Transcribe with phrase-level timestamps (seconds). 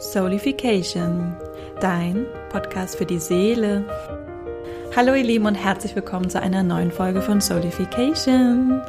[0.00, 1.36] Soulification,
[1.78, 3.84] dein Podcast für die Seele.
[4.96, 8.80] Hallo ihr Lieben und herzlich willkommen zu einer neuen Folge von Soulification.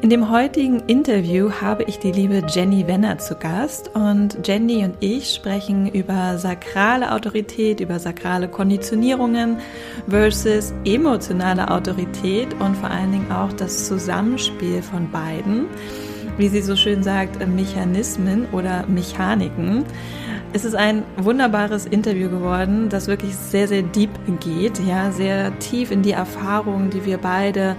[0.00, 4.96] In dem heutigen Interview habe ich die liebe Jenny Wenner zu Gast und Jenny und
[4.98, 9.58] ich sprechen über sakrale Autorität, über sakrale Konditionierungen
[10.08, 15.66] versus emotionale Autorität und vor allen Dingen auch das Zusammenspiel von beiden
[16.38, 19.84] wie sie so schön sagt, Mechanismen oder Mechaniken.
[20.56, 24.08] Es ist ein wunderbares Interview geworden, das wirklich sehr, sehr deep
[24.40, 27.76] geht, ja, sehr tief in die Erfahrungen, die wir beide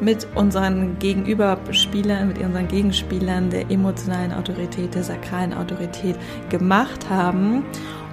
[0.00, 6.14] mit unseren Gegenüberspielern, mit unseren Gegenspielern der emotionalen Autorität, der sakralen Autorität
[6.50, 7.64] gemacht haben.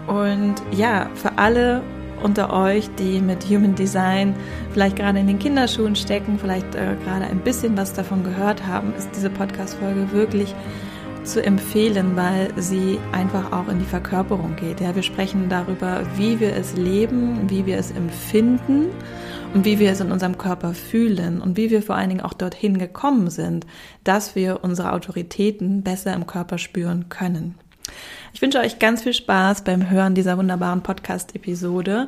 [0.07, 1.83] Und ja, für alle
[2.23, 4.35] unter euch, die mit Human Design
[4.73, 8.95] vielleicht gerade in den Kinderschuhen stecken, vielleicht äh, gerade ein bisschen was davon gehört haben,
[8.97, 10.55] ist diese Podcast-Folge wirklich
[11.27, 14.79] zu empfehlen, weil sie einfach auch in die Verkörperung geht.
[14.79, 18.87] Ja, wir sprechen darüber, wie wir es leben, wie wir es empfinden
[19.53, 22.33] und wie wir es in unserem Körper fühlen und wie wir vor allen Dingen auch
[22.33, 23.67] dorthin gekommen sind,
[24.05, 27.55] dass wir unsere Autoritäten besser im Körper spüren können.
[28.33, 32.07] Ich wünsche euch ganz viel Spaß beim Hören dieser wunderbaren Podcast-Episode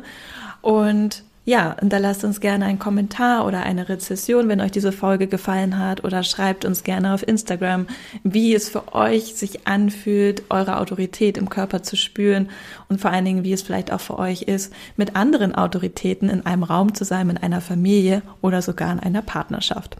[0.61, 5.79] und ja, hinterlasst uns gerne einen Kommentar oder eine Rezession, wenn euch diese Folge gefallen
[5.79, 7.87] hat oder schreibt uns gerne auf Instagram,
[8.23, 12.49] wie es für euch sich anfühlt, eure Autorität im Körper zu spüren
[12.87, 16.45] und vor allen Dingen, wie es vielleicht auch für euch ist, mit anderen Autoritäten in
[16.45, 19.97] einem Raum zu sein, in einer Familie oder sogar in einer Partnerschaft.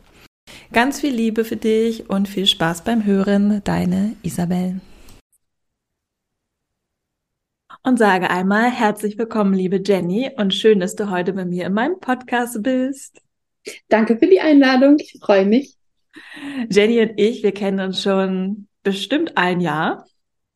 [0.72, 4.82] Ganz viel Liebe für dich und viel Spaß beim Hören, deine Isabel
[7.84, 11.74] und sage einmal herzlich willkommen, liebe Jenny, und schön, dass du heute bei mir in
[11.74, 13.22] meinem Podcast bist.
[13.88, 15.76] Danke für die Einladung, ich freue mich.
[16.70, 20.06] Jenny und ich, wir kennen uns schon bestimmt ein Jahr,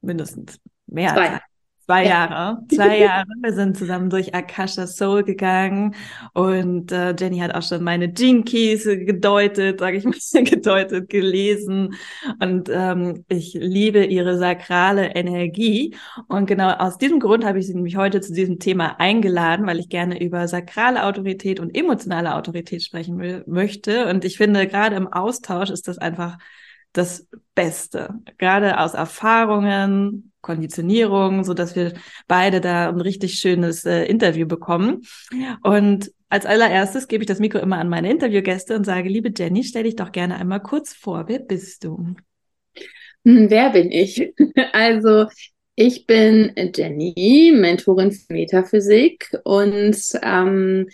[0.02, 1.30] mindestens mehr Zwei.
[1.30, 1.42] als
[1.86, 2.10] Zwei ja.
[2.10, 3.28] Jahre, zwei Jahre.
[3.42, 5.96] Wir sind zusammen durch Akasha Soul gegangen
[6.34, 10.14] und äh, Jenny hat auch schon meine Gene Keys gedeutet, sage ich mal,
[10.46, 11.96] gedeutet, gelesen.
[12.40, 15.94] Und ähm, ich liebe ihre sakrale Energie.
[16.30, 19.80] Und genau aus diesem Grund habe ich sie nämlich heute zu diesem Thema eingeladen, weil
[19.80, 24.08] ich gerne über sakrale Autorität und emotionale Autorität sprechen möchte.
[24.08, 26.38] Und ich finde gerade im Austausch ist das einfach
[26.94, 31.94] das Beste, gerade aus Erfahrungen, Konditionierung, so dass wir
[32.28, 35.02] beide da ein richtig schönes äh, Interview bekommen.
[35.64, 39.64] Und als allererstes gebe ich das Mikro immer an meine Interviewgäste und sage, liebe Jenny,
[39.64, 41.26] stell dich doch gerne einmal kurz vor.
[41.28, 42.16] Wer bist du?
[43.26, 44.34] Hm, wer bin ich?
[44.74, 45.28] Also,
[45.76, 50.88] ich bin Jenny, Mentorin für Metaphysik und ähm,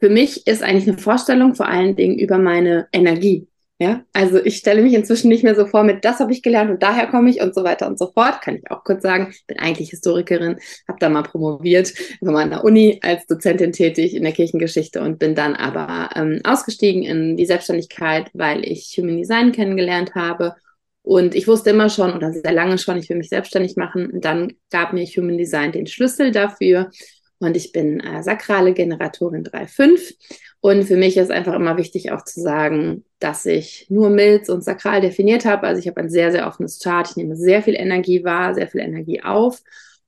[0.00, 3.46] für mich ist eigentlich eine Vorstellung vor allen Dingen über meine Energie.
[3.82, 6.70] Ja, also ich stelle mich inzwischen nicht mehr so vor mit, das habe ich gelernt
[6.70, 8.40] und daher komme ich und so weiter und so fort.
[8.40, 12.50] Kann ich auch kurz sagen, bin eigentlich Historikerin, habe da mal promoviert, war mal an
[12.50, 17.36] der Uni als Dozentin tätig in der Kirchengeschichte und bin dann aber ähm, ausgestiegen in
[17.36, 20.54] die Selbstständigkeit, weil ich Human Design kennengelernt habe.
[21.02, 24.12] Und ich wusste immer schon oder sehr lange schon, ich will mich selbstständig machen.
[24.12, 26.88] Und dann gab mir Human Design den Schlüssel dafür.
[27.42, 30.14] Und ich bin äh, sakrale Generatorin 3.5
[30.60, 34.62] und für mich ist einfach immer wichtig auch zu sagen, dass ich nur Milz und
[34.62, 35.66] Sakral definiert habe.
[35.66, 37.08] Also ich habe ein sehr, sehr offenes Chart.
[37.10, 39.60] Ich nehme sehr viel Energie wahr, sehr viel Energie auf.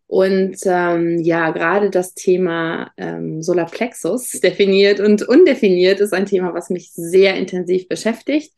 [0.06, 6.70] Und ähm, ja, gerade das Thema ähm, Solarplexus definiert und undefiniert ist ein Thema, was
[6.70, 8.52] mich sehr intensiv beschäftigt.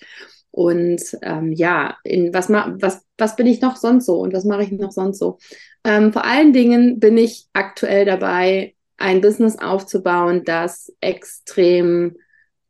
[0.56, 4.62] Und ähm, ja, in was, was, was bin ich noch sonst so und was mache
[4.62, 5.36] ich noch sonst so?
[5.84, 12.16] Ähm, vor allen Dingen bin ich aktuell dabei, ein Business aufzubauen, das extrem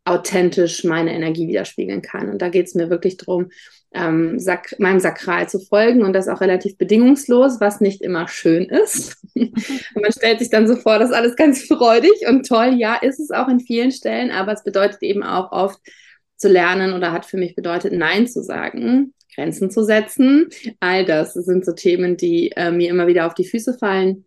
[0.05, 2.29] authentisch meine Energie widerspiegeln kann.
[2.29, 3.51] Und da geht es mir wirklich darum,
[3.95, 8.65] ähm, Sak meinem Sakral zu folgen und das auch relativ bedingungslos, was nicht immer schön
[8.65, 9.17] ist.
[9.35, 12.75] man stellt sich dann so vor, das ist alles ganz freudig und toll.
[12.77, 15.79] Ja, ist es auch in vielen Stellen, aber es bedeutet eben auch oft
[16.37, 20.49] zu lernen oder hat für mich bedeutet, Nein zu sagen, Grenzen zu setzen.
[20.81, 24.25] All das sind so Themen, die äh, mir immer wieder auf die Füße fallen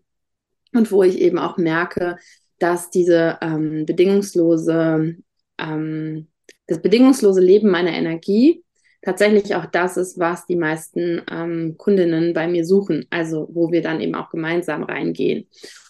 [0.74, 2.18] und wo ich eben auch merke,
[2.60, 5.16] dass diese ähm, bedingungslose,
[5.58, 6.28] ähm,
[6.68, 8.64] das bedingungslose Leben meiner Energie
[9.02, 13.82] tatsächlich auch das ist, was die meisten ähm, Kundinnen bei mir suchen, also wo wir
[13.82, 15.48] dann eben auch gemeinsam reingehen.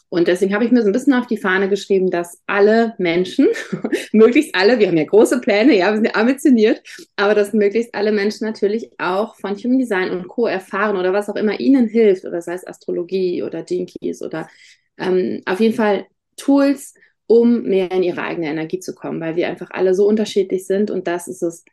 [0.10, 3.48] Und deswegen habe ich mir so ein bisschen auf die Fahne geschrieben, dass alle Menschen,
[4.12, 6.82] möglichst alle, wir haben ja große Pläne, ja, wir sind ja ambitioniert,
[7.16, 10.48] aber dass möglichst alle Menschen natürlich auch von Human Design und Co.
[10.48, 14.50] erfahren oder was auch immer ihnen hilft, oder sei es Astrologie oder Jinkies oder
[14.98, 16.08] ähm, auf jeden Fall
[16.38, 16.96] Tools,
[17.28, 20.90] um mehr in ihre eigene Energie zu kommen, weil wir einfach alle so unterschiedlich sind
[20.90, 21.64] und das ist es,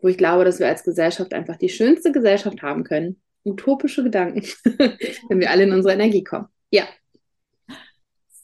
[0.00, 4.42] wo ich glaube, dass wir als Gesellschaft einfach die schönste Gesellschaft haben können, utopische Gedanken,
[5.28, 6.48] wenn wir alle in unsere Energie kommen.
[6.70, 6.84] Ja.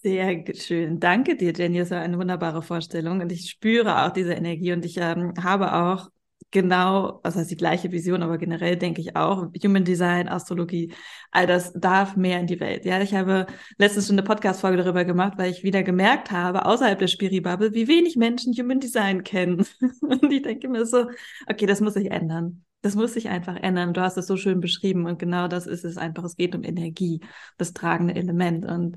[0.03, 0.99] Sehr schön.
[0.99, 1.79] Danke dir, Jenny.
[1.79, 3.21] Das war eine wunderbare Vorstellung.
[3.21, 6.09] Und ich spüre auch diese Energie und ich ähm, habe auch
[6.51, 10.93] genau, was heißt die gleiche Vision, aber generell denke ich auch, Human Design, Astrologie,
[11.31, 12.85] all das darf mehr in die Welt.
[12.87, 13.47] Ja, ich habe
[13.79, 17.87] letztens schon eine Podcast-Folge darüber gemacht, weil ich wieder gemerkt habe, außerhalb der Spiri-Bubble, wie
[17.87, 19.67] wenig Menschen Human Design kennen.
[20.01, 21.11] Und ich denke mir so,
[21.47, 22.65] okay, das muss sich ändern.
[22.83, 23.93] Das muss sich einfach ändern.
[23.93, 26.25] Du hast es so schön beschrieben und genau das ist es einfach.
[26.25, 27.21] Es geht um Energie,
[27.59, 28.65] das tragende Element.
[28.65, 28.97] Und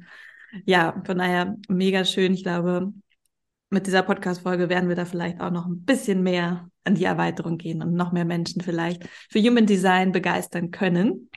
[0.65, 2.33] ja, von daher mega schön.
[2.33, 2.93] Ich glaube,
[3.69, 7.57] mit dieser Podcast-Folge werden wir da vielleicht auch noch ein bisschen mehr an die Erweiterung
[7.57, 11.29] gehen und noch mehr Menschen vielleicht für Human Design begeistern können.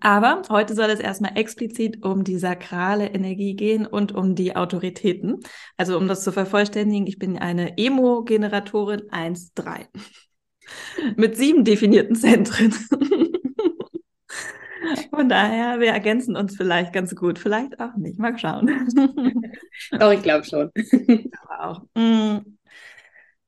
[0.00, 5.40] Aber heute soll es erstmal explizit um die sakrale Energie gehen und um die Autoritäten.
[5.76, 9.86] Also um das zu vervollständigen, ich bin eine Emo-Generatorin 1.3
[11.16, 12.72] mit sieben definierten Zentren.
[15.10, 18.18] Von daher, wir ergänzen uns vielleicht ganz gut, vielleicht auch nicht.
[18.18, 18.66] Mal schauen.
[19.90, 20.70] Doch, ich glaube schon.
[21.42, 21.82] Aber auch.
[21.94, 22.38] Mm.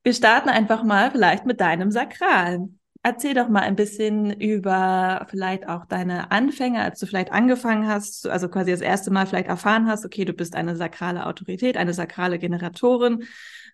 [0.04, 2.68] Wir starten einfach mal vielleicht mit deinem Sakral.
[3.04, 8.28] Erzähl doch mal ein bisschen über vielleicht auch deine Anfänge, als du vielleicht angefangen hast,
[8.28, 11.94] also quasi das erste Mal vielleicht erfahren hast, okay, du bist eine sakrale Autorität, eine
[11.94, 13.24] sakrale Generatorin.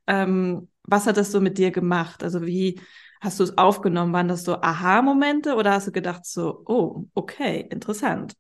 [0.07, 2.23] Ähm, was hat das so mit dir gemacht?
[2.23, 2.81] Also wie,
[3.21, 4.13] Hast du es aufgenommen?
[4.13, 8.35] Waren das so Aha-Momente oder hast du gedacht so, oh, okay, interessant?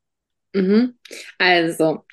[0.54, 0.98] Mhm.
[1.36, 2.04] Also,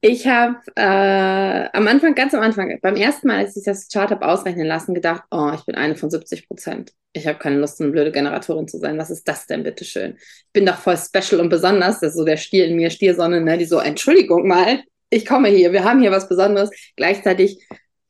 [0.00, 4.10] ich habe äh, am Anfang, ganz am Anfang, beim ersten Mal, als ich das Chart
[4.10, 6.92] habe ausrechnen lassen, gedacht, oh, ich bin eine von 70 Prozent.
[7.12, 8.96] Ich habe keine Lust, eine blöde Generatorin zu sein.
[8.96, 10.14] Was ist das denn, bitteschön?
[10.16, 12.00] Ich bin doch voll special und besonders.
[12.00, 13.58] Das ist so der Stier in mir, Stiersonne, ne?
[13.58, 16.70] die so, Entschuldigung mal, ich komme hier, wir haben hier was Besonderes.
[16.96, 17.58] Gleichzeitig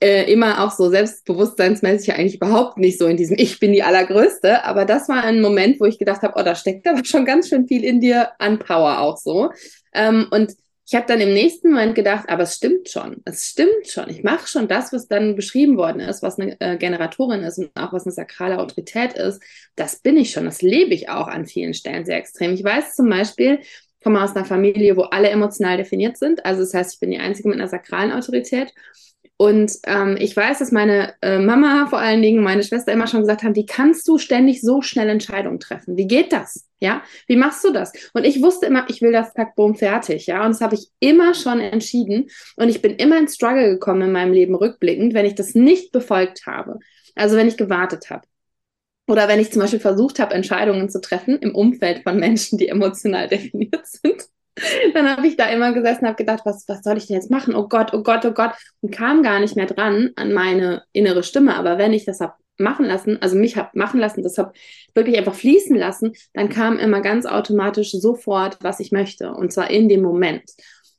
[0.03, 4.65] äh, immer auch so selbstbewusstseinsmäßig eigentlich überhaupt nicht so in diesem Ich bin die Allergrößte.
[4.65, 7.49] Aber das war ein Moment, wo ich gedacht habe, oh, da steckt aber schon ganz
[7.49, 9.51] schön viel in dir an Power auch so.
[9.95, 10.55] Ähm, und
[10.85, 14.11] ich habe dann im nächsten Moment gedacht, aber es stimmt schon, es stimmt schon.
[14.11, 17.71] Ich mache schon das, was dann beschrieben worden ist, was eine äh, Generatorin ist und
[17.77, 19.41] auch was eine sakrale Autorität ist.
[19.77, 22.53] Das bin ich schon, das lebe ich auch an vielen Stellen sehr extrem.
[22.53, 26.45] Ich weiß zum Beispiel, ich komme aus einer Familie, wo alle emotional definiert sind.
[26.45, 28.75] Also das heißt, ich bin die Einzige mit einer sakralen Autorität.
[29.37, 33.21] Und ähm, ich weiß, dass meine äh, Mama vor allen Dingen, meine Schwester immer schon
[33.21, 35.97] gesagt haben, wie kannst du ständig so schnell Entscheidungen treffen?
[35.97, 36.69] Wie geht das?
[36.79, 37.93] Ja, wie machst du das?
[38.13, 40.27] Und ich wusste immer, ich will das Packboom fertig.
[40.27, 42.29] Ja, und das habe ich immer schon entschieden.
[42.57, 45.93] Und ich bin immer ins Struggle gekommen in meinem Leben rückblickend, wenn ich das nicht
[45.93, 46.79] befolgt habe.
[47.15, 48.27] Also wenn ich gewartet habe.
[49.09, 52.69] Oder wenn ich zum Beispiel versucht habe, Entscheidungen zu treffen im Umfeld von Menschen, die
[52.69, 54.23] emotional definiert sind
[54.95, 57.31] dann habe ich da immer gesessen und habe gedacht, was, was soll ich denn jetzt
[57.31, 57.55] machen?
[57.55, 58.53] Oh Gott, oh Gott, oh Gott.
[58.81, 61.55] Und kam gar nicht mehr dran an meine innere Stimme.
[61.57, 64.53] Aber wenn ich das habe machen lassen, also mich habe machen lassen, das habe
[64.95, 69.33] wirklich einfach fließen lassen, dann kam immer ganz automatisch sofort, was ich möchte.
[69.33, 70.43] Und zwar in dem Moment.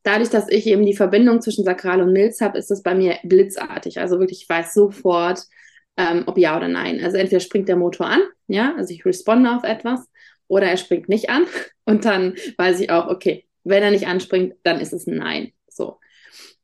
[0.01, 3.17] Dadurch, dass ich eben die Verbindung zwischen Sakral und Milz habe, ist das bei mir
[3.23, 3.99] blitzartig.
[3.99, 5.43] Also wirklich, ich weiß sofort,
[5.95, 7.01] ähm, ob ja oder nein.
[7.03, 10.05] Also entweder springt der Motor an, ja, also ich responde auf etwas,
[10.47, 11.45] oder er springt nicht an.
[11.85, 15.51] Und dann weiß ich auch, okay, wenn er nicht anspringt, dann ist es ein Nein.
[15.67, 15.99] So.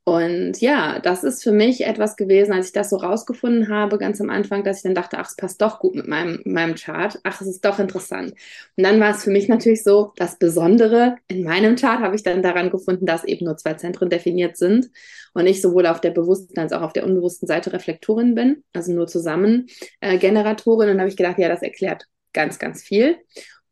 [0.10, 4.20] Und ja, das ist für mich etwas gewesen, als ich das so rausgefunden habe, ganz
[4.20, 7.20] am Anfang, dass ich dann dachte, ach, es passt doch gut mit meinem, meinem Chart.
[7.24, 8.31] Ach, es ist doch interessant.
[8.76, 12.24] Und dann war es für mich natürlich so, das Besondere in meinem Chart habe ich
[12.24, 14.90] dann daran gefunden, dass eben nur zwei Zentren definiert sind
[15.36, 18.92] und ich sowohl auf der bewussten als auch auf der unbewussten Seite Reflektorin bin, also
[18.92, 19.68] nur zusammen
[20.00, 20.90] äh, Generatorin.
[20.90, 23.18] Und dann habe ich gedacht, ja, das erklärt ganz, ganz viel.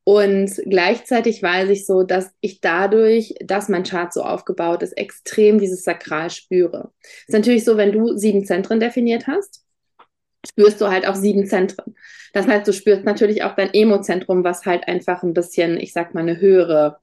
[0.08, 5.60] Und gleichzeitig weiß ich so, dass ich dadurch, dass mein Chart so aufgebaut ist, extrem
[5.60, 6.94] dieses Sakral spüre.
[7.28, 9.66] Ist natürlich so, wenn du sieben Zentren definiert hast,
[10.48, 11.94] spürst du halt auch sieben Zentren.
[12.32, 16.14] Das heißt, du spürst natürlich auch dein Emo-Zentrum, was halt einfach ein bisschen, ich sag
[16.14, 17.00] mal, eine höhere,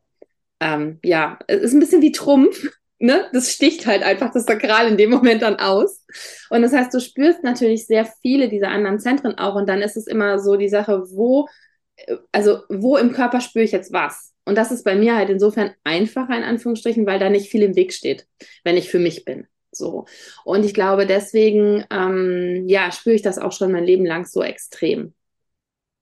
[0.61, 2.71] ähm, ja, es ist ein bisschen wie Trumpf.
[3.01, 3.29] Ne?
[3.33, 6.07] Das sticht halt einfach das Sakral in dem Moment dann aus.
[6.49, 9.57] Und das heißt, du spürst natürlich sehr viele dieser anderen Zentren auch.
[9.57, 11.47] Und dann ist es immer so die Sache, wo
[12.33, 14.33] also wo im Körper spüre ich jetzt was?
[14.45, 17.77] Und das ist bei mir halt insofern einfacher in Anführungsstrichen, weil da nicht viel im
[17.77, 18.27] Weg steht,
[18.63, 19.47] wenn ich für mich bin.
[19.73, 20.07] So.
[20.45, 24.43] Und ich glaube, deswegen, ähm, ja, spüre ich das auch schon mein Leben lang so
[24.43, 25.15] extrem.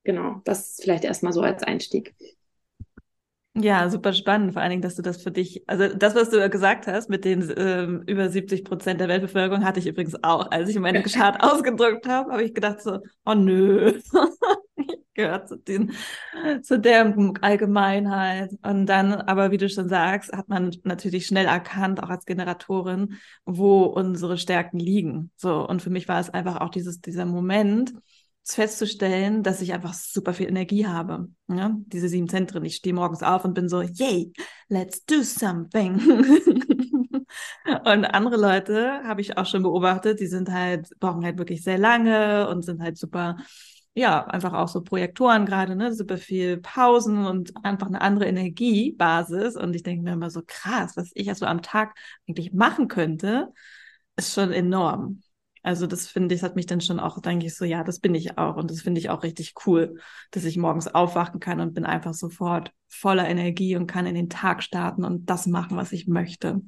[0.03, 2.13] Genau, das ist vielleicht erstmal so als Einstieg.
[3.55, 6.49] Ja, super spannend, vor allen Dingen, dass du das für dich, also das, was du
[6.49, 10.49] gesagt hast mit den ähm, über 70 Prozent der Weltbevölkerung, hatte ich übrigens auch.
[10.49, 13.93] Als ich meine Chart ausgedrückt habe, habe ich gedacht so, oh nö,
[14.75, 15.91] ich gehöre zu, den,
[16.63, 18.49] zu der Allgemeinheit.
[18.63, 23.19] Und dann, aber wie du schon sagst, hat man natürlich schnell erkannt, auch als Generatorin,
[23.45, 25.29] wo unsere Stärken liegen.
[25.35, 27.93] So, und für mich war es einfach auch dieses, dieser Moment,
[28.45, 31.29] festzustellen, dass ich einfach super viel Energie habe.
[31.47, 31.75] Ja?
[31.87, 32.65] Diese sieben Zentren.
[32.65, 34.33] Ich stehe morgens auf und bin so, yay,
[34.67, 35.95] let's do something.
[37.85, 41.77] und andere Leute habe ich auch schon beobachtet, die sind halt, brauchen halt wirklich sehr
[41.77, 43.37] lange und sind halt super,
[43.93, 49.55] ja, einfach auch so Projektoren gerade, ne, super viel Pausen und einfach eine andere Energiebasis.
[49.55, 51.95] Und ich denke mir immer so, krass, was ich also am Tag
[52.27, 53.53] eigentlich machen könnte,
[54.17, 55.21] ist schon enorm.
[55.63, 58.13] Also das finde ich, hat mich dann schon auch, denke ich so, ja, das bin
[58.13, 58.57] ich auch.
[58.57, 59.99] Und das finde ich auch richtig cool,
[60.31, 64.29] dass ich morgens aufwachen kann und bin einfach sofort voller Energie und kann in den
[64.29, 66.61] Tag starten und das machen, was ich möchte.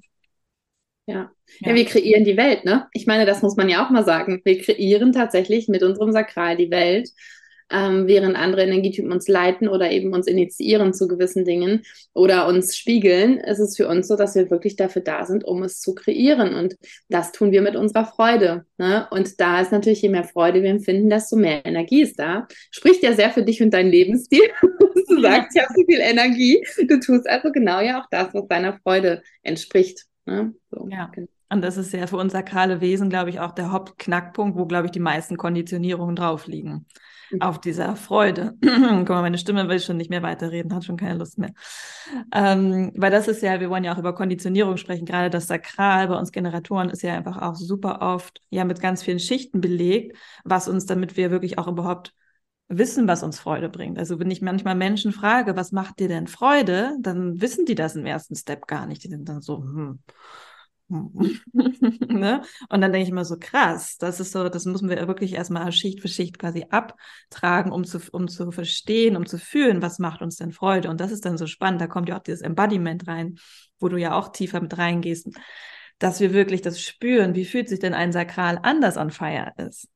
[1.07, 1.29] Ja.
[1.59, 1.69] ja.
[1.69, 2.87] ja, wir kreieren die Welt, ne?
[2.93, 4.41] Ich meine, das muss man ja auch mal sagen.
[4.45, 7.09] Wir kreieren tatsächlich mit unserem Sakral die Welt
[7.71, 12.75] ähm, während andere Energietypen uns leiten oder eben uns initiieren zu gewissen Dingen oder uns
[12.75, 15.95] spiegeln, ist es für uns so, dass wir wirklich dafür da sind, um es zu
[15.95, 16.53] kreieren.
[16.53, 16.75] Und
[17.09, 18.65] das tun wir mit unserer Freude.
[18.77, 19.07] Ne?
[19.09, 22.47] Und da ist natürlich, je mehr Freude wir empfinden, desto mehr Energie ist da.
[22.69, 24.43] Spricht ja sehr für dich und deinen Lebensstil.
[24.61, 26.63] du sagst, ich habe so viel Energie.
[26.87, 30.05] Du tust also genau ja auch das, was deiner Freude entspricht.
[30.25, 30.53] Ne?
[30.69, 31.09] So, ja.
[31.13, 31.27] Genau.
[31.49, 34.87] Und das ist ja für uns sakrale Wesen, glaube ich, auch der Hauptknackpunkt, wo, glaube
[34.87, 36.85] ich, die meisten Konditionierungen drauf liegen
[37.39, 38.55] auf dieser Freude.
[38.61, 41.51] Guck mal, meine Stimme will schon nicht mehr weiterreden, hat schon keine Lust mehr.
[42.33, 46.07] Ähm, weil das ist ja, wir wollen ja auch über Konditionierung sprechen, gerade das Sakral
[46.07, 50.17] bei uns Generatoren ist ja einfach auch super oft ja mit ganz vielen Schichten belegt,
[50.43, 52.13] was uns, damit wir wirklich auch überhaupt
[52.67, 53.99] wissen, was uns Freude bringt.
[53.99, 57.95] Also wenn ich manchmal Menschen frage, was macht dir denn Freude, dann wissen die das
[57.95, 59.03] im ersten Step gar nicht.
[59.03, 59.99] Die sind dann so, hm,
[60.89, 62.41] ne?
[62.69, 65.71] Und dann denke ich immer so, krass, das ist so, das müssen wir wirklich erstmal
[65.71, 70.21] Schicht für Schicht quasi abtragen, um zu, um zu verstehen, um zu fühlen, was macht
[70.21, 70.89] uns denn Freude.
[70.89, 73.37] Und das ist dann so spannend, da kommt ja auch dieses Embodiment rein,
[73.79, 75.29] wo du ja auch tiefer mit reingehst,
[75.97, 79.87] dass wir wirklich das spüren, wie fühlt sich denn ein Sakral anders an Feier ist.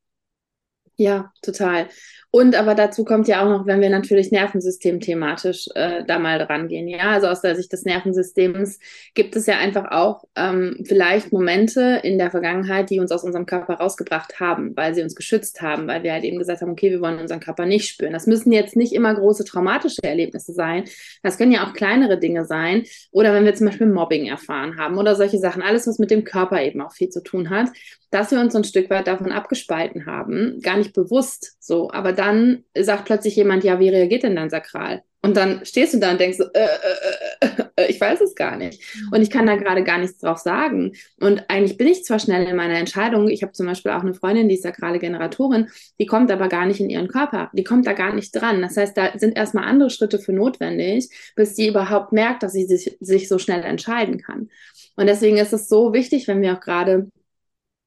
[1.00, 1.88] Ja, total.
[2.29, 6.41] Und aber dazu kommt ja auch noch, wenn wir natürlich Nervensystem thematisch äh, da mal
[6.41, 6.89] rangehen.
[6.89, 8.79] Ja, also aus der Sicht des Nervensystems
[9.15, 13.46] gibt es ja einfach auch ähm, vielleicht Momente in der Vergangenheit, die uns aus unserem
[13.46, 16.91] Körper rausgebracht haben, weil sie uns geschützt haben, weil wir halt eben gesagt haben, okay,
[16.91, 18.13] wir wollen unseren Körper nicht spüren.
[18.13, 20.84] Das müssen jetzt nicht immer große traumatische Erlebnisse sein.
[21.24, 22.84] Das können ja auch kleinere Dinge sein.
[23.12, 25.62] Oder wenn wir zum Beispiel Mobbing erfahren haben oder solche Sachen.
[25.62, 27.70] Alles, was mit dem Körper eben auch viel zu tun hat,
[28.12, 30.60] dass wir uns ein Stück weit davon abgespalten haben.
[30.62, 35.04] Gar nicht bewusst so, aber dann sagt plötzlich jemand, ja, wie reagiert denn dein Sakral?
[35.22, 38.36] Und dann stehst du da und denkst so, äh, äh, äh, äh, ich weiß es
[38.36, 38.82] gar nicht.
[39.12, 40.94] Und ich kann da gerade gar nichts drauf sagen.
[41.20, 43.28] Und eigentlich bin ich zwar schnell in meiner Entscheidung.
[43.28, 45.68] Ich habe zum Beispiel auch eine Freundin, die ist sakrale Generatorin,
[46.00, 47.50] die kommt aber gar nicht in ihren Körper.
[47.51, 48.62] Die kommt da gar nicht dran.
[48.62, 52.66] Das heißt, da sind erstmal andere Schritte für notwendig, bis die überhaupt merkt, dass sie
[52.66, 54.50] sich, sich so schnell entscheiden kann.
[54.96, 57.10] Und deswegen ist es so wichtig, wenn wir auch gerade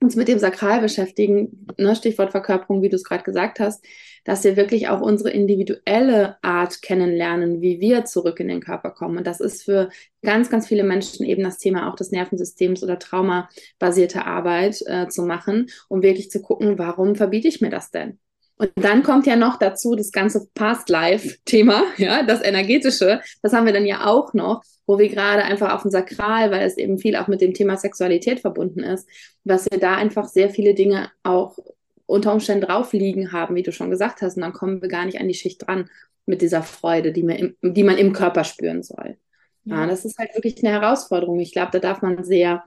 [0.02, 3.85] uns mit dem Sakral beschäftigen, ne, Stichwort Verkörperung, wie du es gerade gesagt hast,
[4.25, 9.18] dass wir wirklich auch unsere individuelle Art kennenlernen, wie wir zurück in den Körper kommen.
[9.18, 9.88] Und das ist für
[10.23, 15.23] ganz, ganz viele Menschen eben das Thema auch des Nervensystems oder traumabasierte Arbeit äh, zu
[15.23, 18.18] machen, um wirklich zu gucken, warum verbiete ich mir das denn?
[18.56, 23.21] Und dann kommt ja noch dazu das ganze Past-Life-Thema, ja, das energetische.
[23.42, 26.66] Das haben wir dann ja auch noch, wo wir gerade einfach auf dem Sakral, weil
[26.66, 29.09] es eben viel auch mit dem Thema Sexualität verbunden ist,
[29.44, 31.59] dass wir da einfach sehr viele Dinge auch
[32.06, 34.37] unter Umständen drauf liegen haben, wie du schon gesagt hast.
[34.37, 35.88] Und dann kommen wir gar nicht an die Schicht dran
[36.26, 39.16] mit dieser Freude, die man im, die man im Körper spüren soll.
[39.64, 41.38] Ja das ist halt wirklich eine Herausforderung.
[41.40, 42.64] Ich glaube, da darf man sehr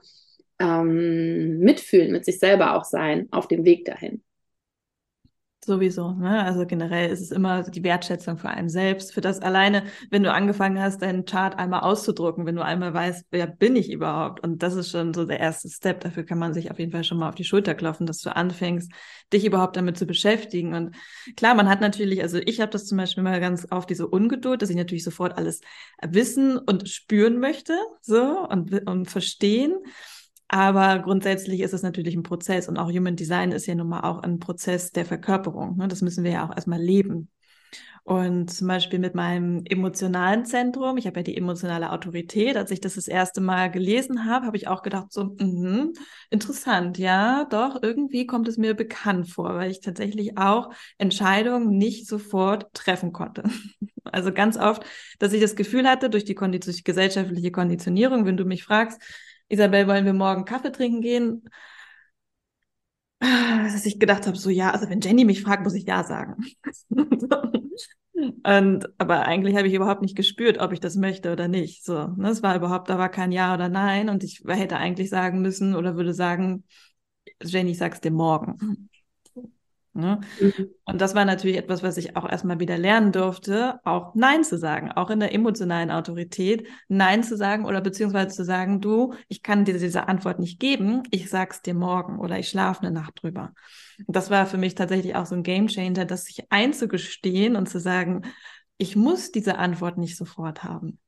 [0.58, 4.22] ähm, mitfühlen, mit sich selber auch sein auf dem Weg dahin.
[5.66, 6.44] Sowieso, ne?
[6.44, 10.32] Also generell ist es immer die Wertschätzung für einen selbst, für das alleine, wenn du
[10.32, 14.44] angefangen hast, deinen Chart einmal auszudrucken, wenn du einmal weißt, wer bin ich überhaupt?
[14.44, 16.02] Und das ist schon so der erste Step.
[16.02, 18.34] Dafür kann man sich auf jeden Fall schon mal auf die Schulter klopfen, dass du
[18.34, 18.92] anfängst,
[19.32, 20.72] dich überhaupt damit zu beschäftigen.
[20.72, 20.94] Und
[21.36, 24.62] klar, man hat natürlich, also ich habe das zum Beispiel mal ganz auf diese Ungeduld,
[24.62, 25.62] dass ich natürlich sofort alles
[26.00, 29.74] wissen und spüren möchte, so und, und verstehen.
[30.48, 34.02] Aber grundsätzlich ist es natürlich ein Prozess und auch Human Design ist ja nun mal
[34.02, 35.76] auch ein Prozess der Verkörperung.
[35.76, 35.88] Ne?
[35.88, 37.30] Das müssen wir ja auch erstmal leben.
[38.04, 42.80] Und zum Beispiel mit meinem emotionalen Zentrum, ich habe ja die emotionale Autorität, als ich
[42.80, 45.88] das das erste Mal gelesen habe, habe ich auch gedacht, so, mh,
[46.30, 52.06] interessant, ja, doch, irgendwie kommt es mir bekannt vor, weil ich tatsächlich auch Entscheidungen nicht
[52.06, 53.42] sofort treffen konnte.
[54.12, 54.84] Also ganz oft,
[55.18, 59.02] dass ich das Gefühl hatte, durch die, durch die gesellschaftliche Konditionierung, wenn du mich fragst,
[59.48, 61.42] Isabel, wollen wir morgen Kaffee trinken gehen?
[63.20, 66.44] Dass ich gedacht habe, so ja, also wenn Jenny mich fragt, muss ich ja sagen.
[68.44, 71.84] Und, aber eigentlich habe ich überhaupt nicht gespürt, ob ich das möchte oder nicht.
[71.84, 72.30] So, ne?
[72.30, 74.08] Es war überhaupt, da war kein Ja oder Nein.
[74.08, 76.64] Und ich hätte eigentlich sagen müssen oder würde sagen,
[77.42, 78.88] Jenny, ich sag's dir morgen.
[79.96, 80.20] Ne?
[80.40, 80.68] Mhm.
[80.84, 84.58] Und das war natürlich etwas, was ich auch erstmal wieder lernen durfte, auch Nein zu
[84.58, 89.42] sagen, auch in der emotionalen Autorität, Nein zu sagen oder beziehungsweise zu sagen, du, ich
[89.42, 93.22] kann dir diese Antwort nicht geben, ich sag's dir morgen oder ich schlafe eine Nacht
[93.22, 93.52] drüber.
[94.04, 97.80] Und das war für mich tatsächlich auch so ein Gamechanger, das sich einzugestehen und zu
[97.80, 98.22] sagen,
[98.78, 100.98] ich muss diese Antwort nicht sofort haben.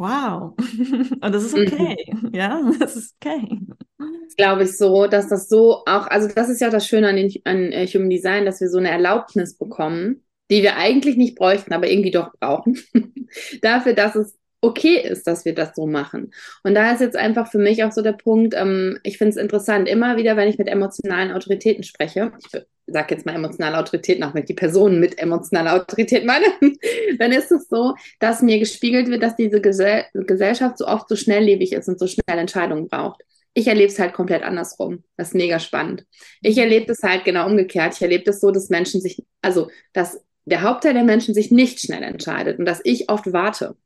[0.00, 0.54] Wow.
[1.20, 1.66] Und das ist mhm.
[1.66, 1.96] okay.
[2.10, 2.30] Mhm.
[2.32, 3.60] Ja, das ist okay.
[3.98, 7.16] Das glaube ich so, dass das so auch, also das ist ja das Schöne an,
[7.16, 11.36] den, an äh, Human Design, dass wir so eine Erlaubnis bekommen, die wir eigentlich nicht
[11.36, 12.78] bräuchten, aber irgendwie doch brauchen.
[13.60, 16.32] Dafür, dass es okay ist, dass wir das so machen.
[16.62, 19.36] Und da ist jetzt einfach für mich auch so der Punkt, ähm, ich finde es
[19.36, 22.62] interessant, immer wieder, wenn ich mit emotionalen Autoritäten spreche, ich
[22.92, 26.46] sage jetzt mal emotionale Autoritäten, auch wenn ich die Personen mit emotionaler Autorität meine,
[27.18, 31.16] dann ist es so, dass mir gespiegelt wird, dass diese Gesell Gesellschaft so oft so
[31.16, 33.22] schnelllebig ist und so schnell Entscheidungen braucht.
[33.52, 35.02] Ich erlebe es halt komplett andersrum.
[35.16, 36.04] Das ist mega spannend.
[36.40, 37.94] Ich erlebe das halt genau umgekehrt.
[37.94, 40.20] Ich erlebe das so, dass Menschen sich, also dass
[40.50, 43.76] der Hauptteil der Menschen sich nicht schnell entscheidet und dass ich oft warte.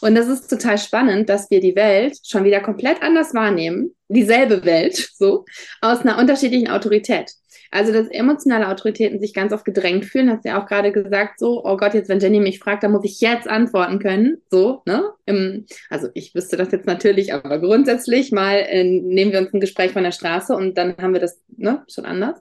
[0.00, 4.64] Und das ist total spannend, dass wir die Welt schon wieder komplett anders wahrnehmen, dieselbe
[4.64, 5.44] Welt, so,
[5.80, 7.32] aus einer unterschiedlichen Autorität.
[7.74, 11.40] Also, dass emotionale Autoritäten sich ganz oft gedrängt fühlen, hast du ja auch gerade gesagt,
[11.40, 14.82] so, oh Gott, jetzt, wenn Jenny mich fragt, dann muss ich jetzt antworten können, so,
[14.86, 15.10] ne?
[15.26, 19.58] Im, also, ich wüsste das jetzt natürlich, aber grundsätzlich mal äh, nehmen wir uns ein
[19.58, 22.40] Gespräch von der Straße und dann haben wir das, ne, schon anders.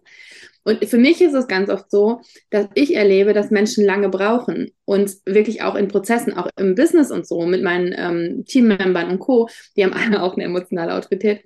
[0.65, 2.21] Und für mich ist es ganz oft so,
[2.51, 7.09] dass ich erlebe, dass Menschen lange brauchen und wirklich auch in Prozessen, auch im Business
[7.09, 11.43] und so, mit meinen ähm, Teammembern und Co., die haben alle auch eine emotionale Autorität,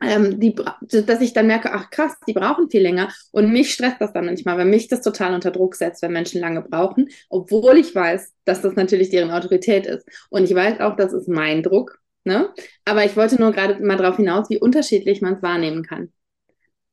[0.00, 3.08] ähm, die, dass ich dann merke, ach krass, die brauchen viel länger.
[3.32, 6.40] Und mich stresst das dann manchmal, weil mich das total unter Druck setzt, wenn Menschen
[6.40, 10.06] lange brauchen, obwohl ich weiß, dass das natürlich deren Autorität ist.
[10.30, 11.98] Und ich weiß auch, das ist mein Druck.
[12.24, 12.52] Ne?
[12.84, 16.12] Aber ich wollte nur gerade mal darauf hinaus, wie unterschiedlich man es wahrnehmen kann.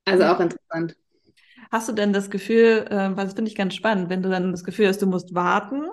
[0.05, 0.95] Also auch interessant.
[1.71, 4.51] Hast du denn das Gefühl, äh, weil das finde ich ganz spannend, wenn du dann
[4.51, 5.85] das Gefühl hast, du musst warten,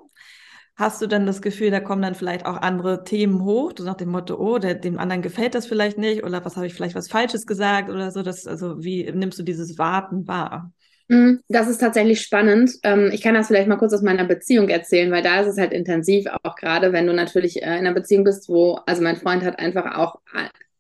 [0.80, 3.97] hast du denn das Gefühl, da kommen dann vielleicht auch andere Themen hoch, so nach
[3.97, 6.95] dem Motto, oh, der, dem anderen gefällt das vielleicht nicht oder was habe ich vielleicht
[6.95, 10.73] was Falsches gesagt oder so, das, also wie nimmst du dieses Warten wahr?
[11.08, 12.73] Mm, das ist tatsächlich spannend.
[12.82, 15.58] Ähm, ich kann das vielleicht mal kurz aus meiner Beziehung erzählen, weil da ist es
[15.58, 19.16] halt intensiv, auch gerade wenn du natürlich äh, in einer Beziehung bist, wo, also mein
[19.16, 20.21] Freund hat einfach auch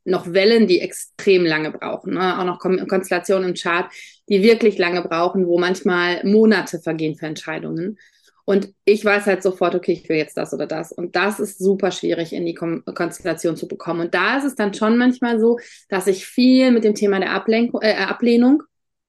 [0.04, 2.14] noch Wellen, die extrem lange brauchen.
[2.14, 2.38] Ne?
[2.38, 3.90] Auch noch Konstellationen im Chart,
[4.28, 7.98] die wirklich lange brauchen, wo manchmal Monate vergehen für Entscheidungen.
[8.44, 10.92] Und ich weiß halt sofort, okay, ich will jetzt das oder das.
[10.92, 14.00] Und das ist super schwierig in die Kon Konstellation zu bekommen.
[14.00, 17.32] Und da ist es dann schon manchmal so, dass ich viel mit dem Thema der
[17.32, 18.62] Ablenkung, äh, Ablehnung,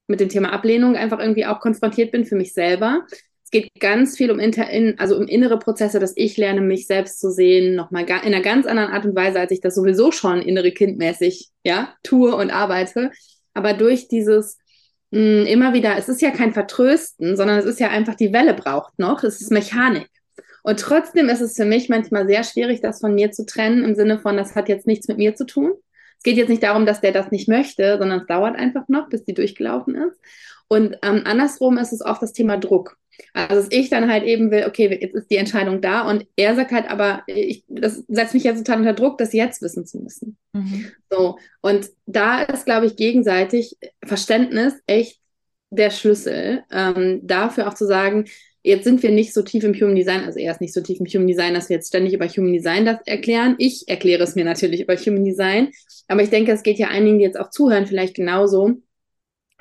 [0.07, 3.05] mit dem Thema Ablehnung einfach irgendwie auch konfrontiert bin für mich selber,
[3.51, 7.19] geht ganz viel um, inter, in, also um innere Prozesse, dass ich lerne, mich selbst
[7.19, 10.41] zu sehen, nochmal in einer ganz anderen Art und Weise, als ich das sowieso schon
[10.41, 13.11] innere kindmäßig ja, tue und arbeite.
[13.53, 14.57] Aber durch dieses
[15.11, 18.33] mh, hm, immer wieder, es ist ja kein Vertrösten, sondern es ist ja einfach, die
[18.33, 20.09] Welle braucht noch, es ist Mechanik.
[20.63, 23.95] Und trotzdem ist es für mich manchmal sehr schwierig, das von mir zu trennen, im
[23.95, 25.73] Sinne von, das hat jetzt nichts mit mir zu tun.
[26.17, 29.09] Es geht jetzt nicht darum, dass der das nicht möchte, sondern es dauert einfach noch,
[29.09, 30.19] bis die durchgelaufen ist.
[30.67, 32.95] Und ähm, andersrum ist es oft das Thema Druck.
[33.33, 36.55] Also dass ich dann halt eben will, okay, jetzt ist die Entscheidung da und er
[36.55, 39.99] sagt halt, aber ich, das setzt mich jetzt total unter Druck, das jetzt wissen zu
[39.99, 40.37] müssen.
[40.53, 40.91] Mhm.
[41.09, 45.19] So, und da ist, glaube ich, gegenseitig Verständnis echt
[45.69, 48.25] der Schlüssel, ähm, dafür auch zu sagen,
[48.63, 50.99] jetzt sind wir nicht so tief im Human Design, also er ist nicht so tief
[50.99, 53.55] im Human Design, dass wir jetzt ständig über Human Design das erklären.
[53.57, 55.71] Ich erkläre es mir natürlich über Human Design,
[56.07, 58.81] aber ich denke, es geht ja einigen, die jetzt auch zuhören, vielleicht genauso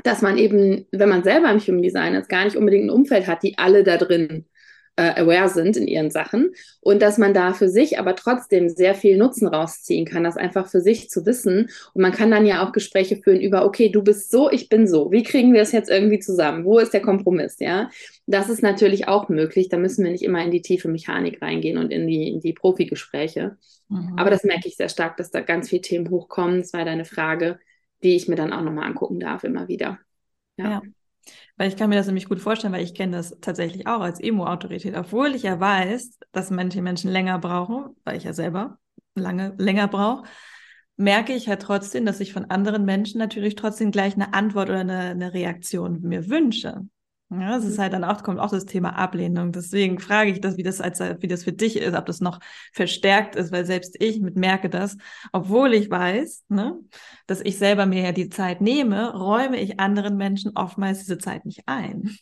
[0.02, 3.26] dass man eben, wenn man selber im Human Design ist, gar nicht unbedingt ein Umfeld
[3.26, 4.46] hat, die alle da drin
[4.96, 8.94] äh, aware sind in ihren Sachen und dass man da für sich aber trotzdem sehr
[8.94, 11.70] viel Nutzen rausziehen kann, das einfach für sich zu wissen.
[11.94, 14.86] Und man kann dann ja auch Gespräche führen über, okay, du bist so, ich bin
[14.86, 15.10] so.
[15.10, 16.64] Wie kriegen wir es jetzt irgendwie zusammen?
[16.64, 17.56] Wo ist der Kompromiss?
[17.60, 17.88] Ja,
[18.26, 19.70] das ist natürlich auch möglich.
[19.70, 22.52] Da müssen wir nicht immer in die tiefe Mechanik reingehen und in die, in die
[22.52, 23.56] Profi-Gespräche.
[23.88, 24.14] Mhm.
[24.18, 26.58] Aber das merke ich sehr stark, dass da ganz viele Themen hochkommen.
[26.58, 27.58] Das war deine Frage
[28.02, 29.98] die ich mir dann auch nochmal angucken darf, immer wieder.
[30.56, 30.70] Ja.
[30.70, 30.82] ja.
[31.56, 34.20] Weil ich kann mir das nämlich gut vorstellen, weil ich kenne das tatsächlich auch als
[34.20, 38.78] Emo-Autorität, obwohl ich ja weiß, dass manche Menschen länger brauchen, weil ich ja selber
[39.14, 40.24] lange länger brauche,
[40.96, 44.80] merke ich halt trotzdem, dass ich von anderen Menschen natürlich trotzdem gleich eine Antwort oder
[44.80, 46.82] eine, eine Reaktion mir wünsche.
[47.32, 49.52] Ja, es ist halt dann auch, kommt auch das Thema Ablehnung.
[49.52, 52.40] Deswegen frage ich das, wie das als, wie das für dich ist, ob das noch
[52.72, 54.96] verstärkt ist, weil selbst ich mit merke das,
[55.30, 56.80] obwohl ich weiß, ne,
[57.28, 61.44] dass ich selber mir ja die Zeit nehme, räume ich anderen Menschen oftmals diese Zeit
[61.44, 62.16] nicht ein.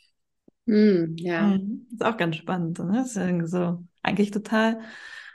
[0.67, 1.41] Mm, ja.
[1.41, 1.87] Mhm.
[1.91, 2.79] Ist auch ganz spannend.
[2.79, 2.93] Ne?
[2.93, 4.81] Das ist irgendwie so eigentlich total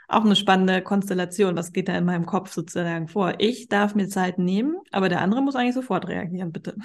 [0.08, 1.56] auch eine spannende Konstellation.
[1.56, 3.34] Was geht da in meinem Kopf sozusagen vor?
[3.38, 6.76] Ich darf mir Zeit nehmen, aber der andere muss eigentlich sofort reagieren, bitte.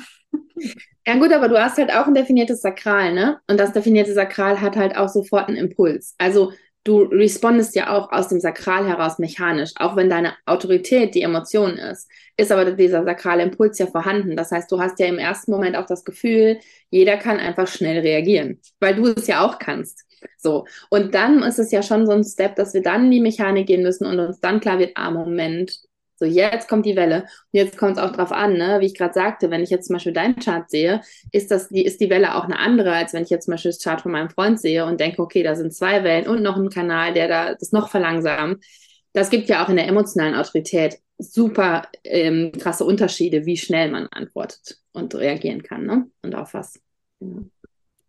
[1.05, 3.39] Ja gut, aber du hast halt auch ein definiertes Sakral, ne?
[3.47, 6.15] Und das definierte Sakral hat halt auch sofort einen Impuls.
[6.17, 6.51] Also
[6.84, 11.77] du respondest ja auch aus dem Sakral heraus mechanisch, auch wenn deine Autorität die Emotion
[11.77, 14.36] ist, ist aber dieser sakrale Impuls ja vorhanden.
[14.36, 17.99] Das heißt, du hast ja im ersten Moment auch das Gefühl, jeder kann einfach schnell
[17.99, 20.05] reagieren, weil du es ja auch kannst.
[20.38, 20.65] So.
[20.89, 23.67] Und dann ist es ja schon so ein Step, dass wir dann in die Mechanik
[23.67, 25.79] gehen müssen und uns dann klar wird, ah, Moment,
[26.19, 27.21] so, jetzt kommt die Welle.
[27.21, 28.79] Und jetzt kommt es auch drauf an, ne?
[28.82, 31.01] wie ich gerade sagte, wenn ich jetzt zum Beispiel deinen Chart sehe,
[31.32, 33.71] ist, das, die, ist die Welle auch eine andere, als wenn ich jetzt zum Beispiel
[33.71, 36.58] das Chart von meinem Freund sehe und denke, okay, da sind zwei Wellen und noch
[36.58, 38.63] ein Kanal, der da das noch verlangsamt.
[39.13, 44.08] Das gibt ja auch in der emotionalen Autorität super ähm, krasse Unterschiede, wie schnell man
[44.08, 46.08] antwortet und reagieren kann, ne?
[46.21, 46.79] Und auf was.
[47.19, 47.45] Genau.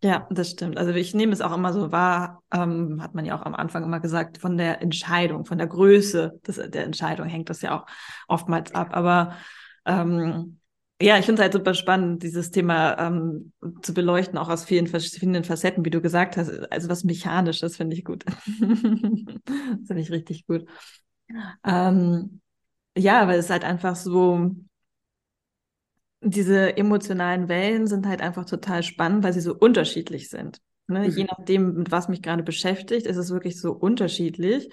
[0.03, 0.77] Ja, das stimmt.
[0.79, 3.83] Also ich nehme es auch immer so wahr, ähm, hat man ja auch am Anfang
[3.83, 7.85] immer gesagt, von der Entscheidung, von der Größe des, der Entscheidung hängt das ja auch
[8.27, 8.89] oftmals ab.
[8.95, 9.35] Aber
[9.85, 10.59] ähm,
[10.99, 14.87] ja, ich finde es halt super spannend, dieses Thema ähm, zu beleuchten, auch aus vielen
[14.87, 16.49] verschiedenen Facetten, wie du gesagt hast.
[16.71, 18.23] Also was Mechanisches finde ich gut.
[18.25, 20.65] das finde ich richtig gut.
[21.65, 22.41] Ähm,
[22.97, 24.51] ja, weil es halt einfach so,
[26.21, 30.61] diese emotionalen Wellen sind halt einfach total spannend, weil sie so unterschiedlich sind.
[30.87, 31.07] Ne?
[31.07, 31.17] Mhm.
[31.17, 34.69] Je nachdem, mit was mich gerade beschäftigt, ist es wirklich so unterschiedlich.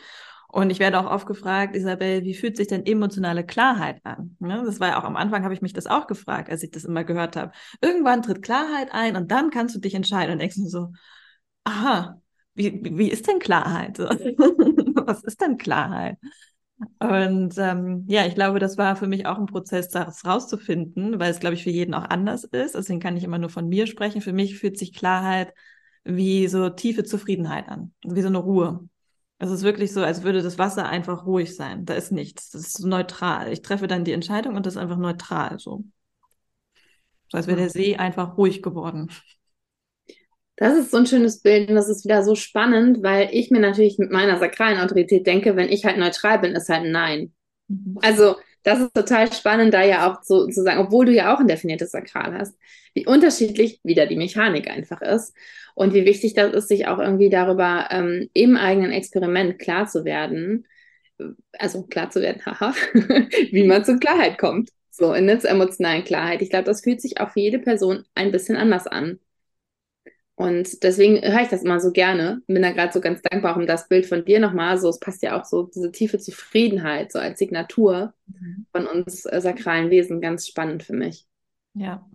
[0.50, 4.36] Und ich werde auch oft gefragt, Isabel, wie fühlt sich denn emotionale Klarheit an?
[4.38, 4.62] Ne?
[4.64, 6.84] Das war ja auch am Anfang, habe ich mich das auch gefragt, als ich das
[6.84, 7.52] immer gehört habe.
[7.82, 10.92] Irgendwann tritt Klarheit ein und dann kannst du dich entscheiden und denkst du so,
[11.64, 12.20] aha,
[12.54, 13.98] wie, wie ist denn Klarheit?
[13.98, 16.16] was ist denn Klarheit?
[17.00, 21.30] Und ähm, ja, ich glaube, das war für mich auch ein Prozess, das rauszufinden, weil
[21.30, 22.74] es, glaube ich, für jeden auch anders ist.
[22.76, 24.20] Deswegen kann ich immer nur von mir sprechen.
[24.20, 25.52] Für mich fühlt sich Klarheit
[26.04, 28.88] wie so tiefe Zufriedenheit an, wie so eine Ruhe.
[29.38, 31.84] Es ist wirklich so, als würde das Wasser einfach ruhig sein.
[31.84, 32.50] Da ist nichts.
[32.50, 33.52] Das ist so neutral.
[33.52, 35.84] Ich treffe dann die Entscheidung und das ist einfach neutral so.
[37.28, 39.10] So als wäre der See einfach ruhig geworden.
[40.58, 43.60] Das ist so ein schönes Bild und das ist wieder so spannend, weil ich mir
[43.60, 47.32] natürlich mit meiner sakralen Autorität denke, wenn ich halt neutral bin, ist halt ein Nein.
[47.68, 47.96] Mhm.
[48.02, 51.38] Also das ist total spannend, da ja auch so zu sagen, obwohl du ja auch
[51.38, 52.58] ein definiertes Sakral hast,
[52.92, 55.32] wie unterschiedlich wieder die Mechanik einfach ist
[55.76, 60.04] und wie wichtig das ist, sich auch irgendwie darüber ähm, im eigenen Experiment klar zu
[60.04, 60.66] werden,
[61.52, 62.74] also klar zu werden, haha,
[63.52, 64.70] wie man zur Klarheit kommt.
[64.90, 66.42] So in der emotionalen Klarheit.
[66.42, 69.20] Ich glaube, das fühlt sich auch für jede Person ein bisschen anders an.
[70.38, 72.42] Und deswegen höre ich das immer so gerne.
[72.46, 74.78] Bin da gerade so ganz dankbar um das Bild von dir nochmal.
[74.78, 78.66] So, es passt ja auch so diese tiefe Zufriedenheit, so als Signatur mhm.
[78.70, 81.26] von uns äh, sakralen Wesen, ganz spannend für mich.
[81.74, 82.06] Ja.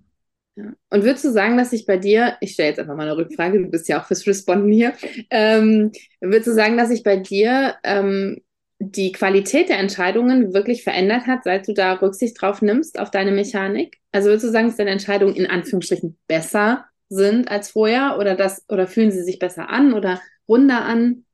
[0.55, 0.71] ja.
[0.89, 3.61] Und würdest du sagen, dass sich bei dir, ich stelle jetzt einfach mal eine Rückfrage,
[3.61, 4.93] du bist ja auch fürs Responden hier,
[5.29, 8.39] ähm, würdest du sagen, dass sich bei dir ähm,
[8.79, 13.31] die Qualität der Entscheidungen wirklich verändert hat, seit du da Rücksicht drauf nimmst auf deine
[13.33, 13.97] Mechanik?
[14.13, 18.65] Also würdest du sagen, dass deine Entscheidungen in Anführungsstrichen besser sind als vorher oder das
[18.69, 21.25] oder fühlen sie sich besser an oder runder an?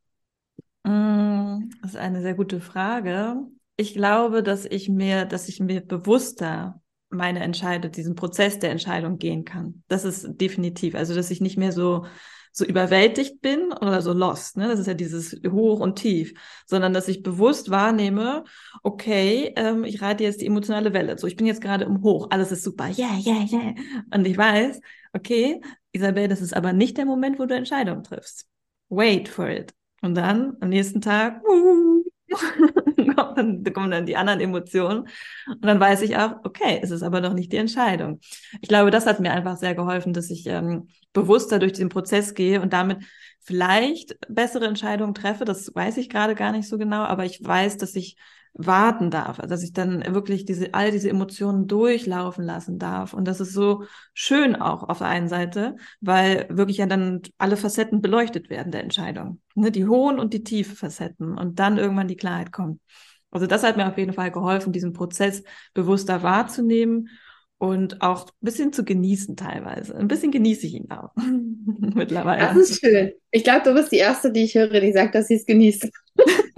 [0.83, 3.37] Mm, das ist eine sehr gute Frage.
[3.77, 9.17] Ich glaube, dass ich mir, dass ich mir bewusster meine Entscheidung, diesen Prozess der Entscheidung
[9.17, 9.83] gehen kann.
[9.87, 10.95] Das ist definitiv.
[10.95, 12.05] Also, dass ich nicht mehr so
[12.51, 14.67] so überwältigt bin oder so lost, ne?
[14.67, 16.33] Das ist ja dieses Hoch und Tief,
[16.65, 18.43] sondern dass ich bewusst wahrnehme,
[18.83, 21.17] okay, ähm, ich reite jetzt die emotionale Welle.
[21.17, 23.73] So, ich bin jetzt gerade im Hoch, alles ist super, yeah, yeah, yeah.
[24.13, 24.81] Und ich weiß,
[25.13, 28.47] okay, Isabel, das ist aber nicht der Moment, wo du Entscheidungen triffst.
[28.89, 29.73] Wait for it.
[30.01, 32.03] Und dann am nächsten Tag, uh,
[33.15, 35.01] kommen, dann, kommen dann die anderen Emotionen.
[35.47, 38.19] Und dann weiß ich auch, okay, es ist aber noch nicht die Entscheidung.
[38.61, 42.33] Ich glaube, das hat mir einfach sehr geholfen, dass ich ähm, bewusster durch den Prozess
[42.33, 43.03] gehe und damit
[43.39, 45.45] vielleicht bessere Entscheidungen treffe.
[45.45, 48.17] Das weiß ich gerade gar nicht so genau, aber ich weiß, dass ich
[48.53, 53.13] warten darf, also dass ich dann wirklich diese, all diese Emotionen durchlaufen lassen darf.
[53.13, 53.83] Und das ist so
[54.13, 58.83] schön auch auf der einen Seite, weil wirklich ja dann alle Facetten beleuchtet werden der
[58.83, 59.41] Entscheidung.
[59.55, 59.71] Ne?
[59.71, 62.81] Die hohen und die tiefen Facetten und dann irgendwann die Klarheit kommt.
[63.31, 67.09] Also das hat mir auf jeden Fall geholfen, diesen Prozess bewusster wahrzunehmen
[67.59, 69.95] und auch ein bisschen zu genießen teilweise.
[69.95, 71.11] Ein bisschen genieße ich ihn auch
[71.93, 72.41] mittlerweile.
[72.41, 73.11] Das ist schön.
[73.31, 75.89] Ich glaube, du bist die Erste, die ich höre, die sagt, dass sie es genießt.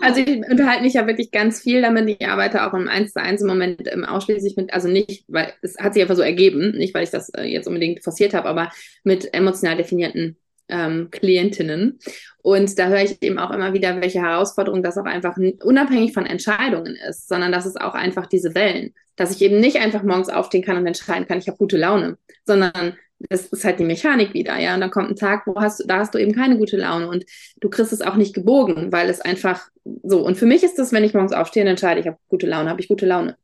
[0.00, 2.08] Also ich unterhalte mich ja wirklich ganz viel damit.
[2.08, 5.52] Ich arbeite auch im 1 zu 1 im Moment ähm, ausschließlich mit, also nicht, weil
[5.62, 8.48] es hat sich einfach so ergeben, nicht weil ich das äh, jetzt unbedingt forciert habe,
[8.48, 8.70] aber
[9.04, 10.36] mit emotional definierten
[10.68, 11.98] ähm, Klientinnen.
[12.42, 16.26] Und da höre ich eben auch immer wieder, welche Herausforderung das auch einfach unabhängig von
[16.26, 20.28] Entscheidungen ist, sondern dass es auch einfach diese Wellen, dass ich eben nicht einfach morgens
[20.28, 24.34] aufstehen kann und entscheiden kann, ich habe gute Laune, sondern das ist halt die Mechanik
[24.34, 24.74] wieder, ja.
[24.74, 27.08] Und dann kommt ein Tag, wo hast du, da hast du eben keine gute Laune
[27.08, 27.24] und
[27.60, 29.68] du kriegst es auch nicht gebogen, weil es einfach
[30.02, 30.24] so.
[30.24, 32.70] Und für mich ist das, wenn ich morgens aufstehe und entscheide, ich habe gute Laune,
[32.70, 33.36] habe ich gute Laune.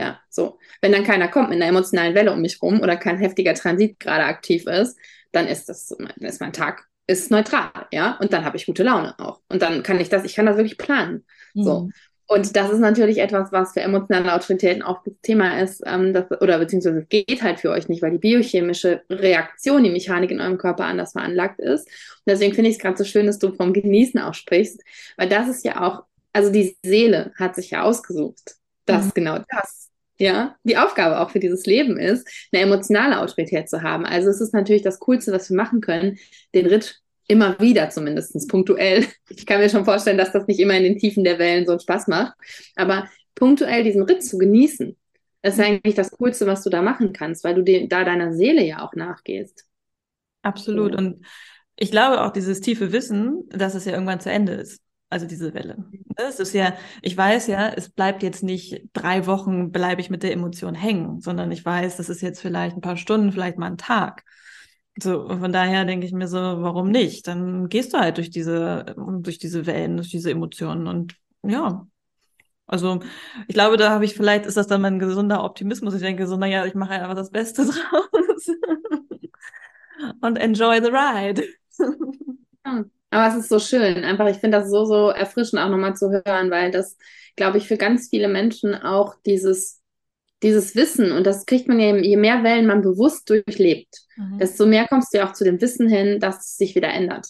[0.00, 0.58] Ja, so.
[0.80, 4.00] Wenn dann keiner kommt mit einer emotionalen Welle um mich rum oder kein heftiger Transit
[4.00, 4.98] gerade aktiv ist,
[5.32, 8.82] dann ist das, dann ist mein Tag ist neutral, ja, und dann habe ich gute
[8.82, 9.40] Laune auch.
[9.48, 11.26] Und dann kann ich das, ich kann das wirklich planen.
[11.54, 11.64] Mhm.
[11.64, 11.90] So.
[12.32, 16.30] Und das ist natürlich etwas, was für emotionale Autoritäten auch das Thema ist, ähm, das,
[16.40, 20.40] oder beziehungsweise es geht halt für euch nicht, weil die biochemische Reaktion, die Mechanik in
[20.40, 21.86] eurem Körper anders veranlagt ist.
[21.86, 24.82] Und deswegen finde ich es gerade so schön, dass du vom Genießen auch sprichst,
[25.18, 29.12] weil das ist ja auch, also die Seele hat sich ja ausgesucht, dass mhm.
[29.14, 34.06] genau das ja, die Aufgabe auch für dieses Leben ist, eine emotionale Autorität zu haben.
[34.06, 36.16] Also es ist natürlich das Coolste, was wir machen können,
[36.54, 39.06] den Ritt immer wieder zumindest punktuell.
[39.28, 41.72] Ich kann mir schon vorstellen, dass das nicht immer in den Tiefen der Wellen so
[41.72, 42.34] einen Spaß macht,
[42.76, 44.96] aber punktuell diesen Ritt zu genießen,
[45.42, 48.32] das ist eigentlich das Coolste, was du da machen kannst, weil du de da deiner
[48.32, 49.66] Seele ja auch nachgehst.
[50.42, 50.94] Absolut.
[50.94, 51.24] Und
[51.76, 54.82] ich glaube auch dieses tiefe Wissen, dass es ja irgendwann zu Ende ist
[55.12, 55.84] also diese Welle.
[56.16, 60.22] Es ist ja, ich weiß ja, es bleibt jetzt nicht drei Wochen, bleibe ich mit
[60.22, 63.66] der Emotion hängen, sondern ich weiß, das ist jetzt vielleicht ein paar Stunden, vielleicht mal
[63.66, 64.24] ein Tag.
[65.00, 67.26] So, von daher denke ich mir so, warum nicht?
[67.26, 71.86] Dann gehst du halt durch diese, durch diese Wellen, durch diese Emotionen und ja.
[72.66, 73.00] Also,
[73.48, 75.94] ich glaube, da habe ich vielleicht, ist das dann mein gesunder Optimismus.
[75.94, 78.48] Ich denke so, naja, ich mache einfach das Beste draus
[80.20, 81.44] und enjoy the ride.
[83.10, 84.04] Aber es ist so schön.
[84.04, 86.96] Einfach, ich finde das so, so erfrischend auch nochmal zu hören, weil das,
[87.36, 89.81] glaube ich, für ganz viele Menschen auch dieses,
[90.42, 94.38] dieses Wissen, und das kriegt man ja, je mehr Wellen man bewusst durchlebt, mhm.
[94.38, 97.28] desto mehr kommst du ja auch zu dem Wissen hin, dass es sich wieder ändert.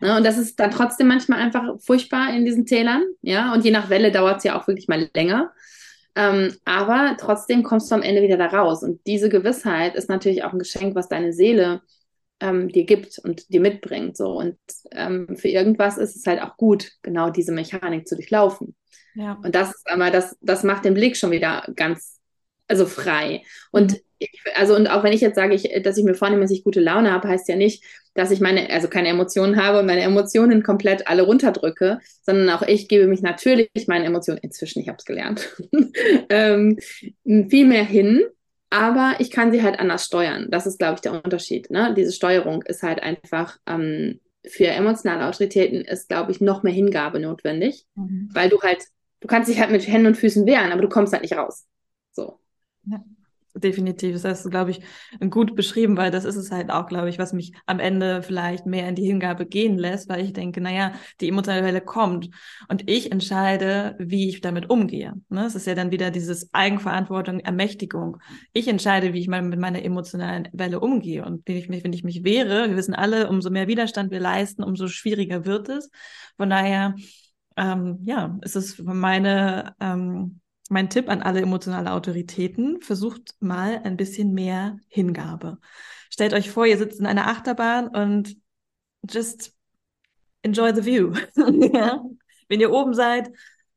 [0.00, 0.16] Ne?
[0.16, 3.90] Und das ist dann trotzdem manchmal einfach furchtbar in diesen Tälern, ja, und je nach
[3.90, 5.52] Welle dauert es ja auch wirklich mal länger.
[6.14, 8.82] Ähm, aber trotzdem kommst du am Ende wieder da raus.
[8.82, 11.80] Und diese Gewissheit ist natürlich auch ein Geschenk, was deine Seele
[12.40, 14.16] ähm, dir gibt und dir mitbringt.
[14.16, 14.36] So.
[14.36, 14.58] Und
[14.90, 18.74] ähm, für irgendwas ist es halt auch gut, genau diese Mechanik zu durchlaufen.
[19.14, 19.38] Ja.
[19.44, 22.17] Und das ist aber, das, das macht den Blick schon wieder ganz,
[22.68, 23.42] also frei.
[23.70, 23.98] Und mhm.
[24.18, 26.64] ich, also, und auch wenn ich jetzt sage, ich, dass ich mir vornehme, dass ich
[26.64, 30.02] gute Laune habe, heißt ja nicht, dass ich meine, also keine Emotionen habe und meine
[30.02, 34.98] Emotionen komplett alle runterdrücke, sondern auch ich gebe mich natürlich meinen Emotionen, inzwischen, ich habe
[34.98, 35.48] es gelernt,
[36.28, 36.78] ähm,
[37.48, 38.22] viel mehr hin
[38.70, 40.48] aber ich kann sie halt anders steuern.
[40.50, 41.70] Das ist, glaube ich, der Unterschied.
[41.70, 41.94] Ne?
[41.96, 47.18] Diese Steuerung ist halt einfach ähm, für emotionale Autoritäten ist, glaube ich, noch mehr Hingabe
[47.18, 48.28] notwendig, mhm.
[48.32, 48.84] weil du halt,
[49.20, 51.66] du kannst dich halt mit Händen und Füßen wehren, aber du kommst halt nicht raus.
[52.12, 52.38] So.
[52.90, 53.02] Ja
[53.60, 54.14] definitiv.
[54.14, 54.80] Das hast du, glaube ich,
[55.30, 58.66] gut beschrieben, weil das ist es halt auch, glaube ich, was mich am Ende vielleicht
[58.66, 62.30] mehr in die Hingabe gehen lässt, weil ich denke, naja, die emotionale Welle kommt
[62.68, 65.14] und ich entscheide, wie ich damit umgehe.
[65.28, 65.46] Ne?
[65.46, 68.18] Es ist ja dann wieder dieses Eigenverantwortung, Ermächtigung.
[68.52, 71.92] Ich entscheide, wie ich mal mit meiner emotionalen Welle umgehe und wenn ich mich, wenn
[71.92, 75.90] ich mich wehre, wir wissen alle, umso mehr Widerstand wir leisten, umso schwieriger wird es.
[76.36, 76.94] Von daher,
[77.56, 83.96] ähm, ja, ist es meine ähm, mein Tipp an alle emotionale Autoritäten, versucht mal ein
[83.96, 85.58] bisschen mehr Hingabe.
[86.10, 88.36] Stellt euch vor, ihr sitzt in einer Achterbahn und
[89.08, 89.54] just
[90.42, 91.12] enjoy the view.
[91.72, 92.02] ja?
[92.48, 93.30] Wenn ihr oben seid,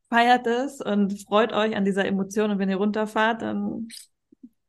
[0.08, 3.88] feiert es und freut euch an dieser Emotion und wenn ihr runterfahrt, dann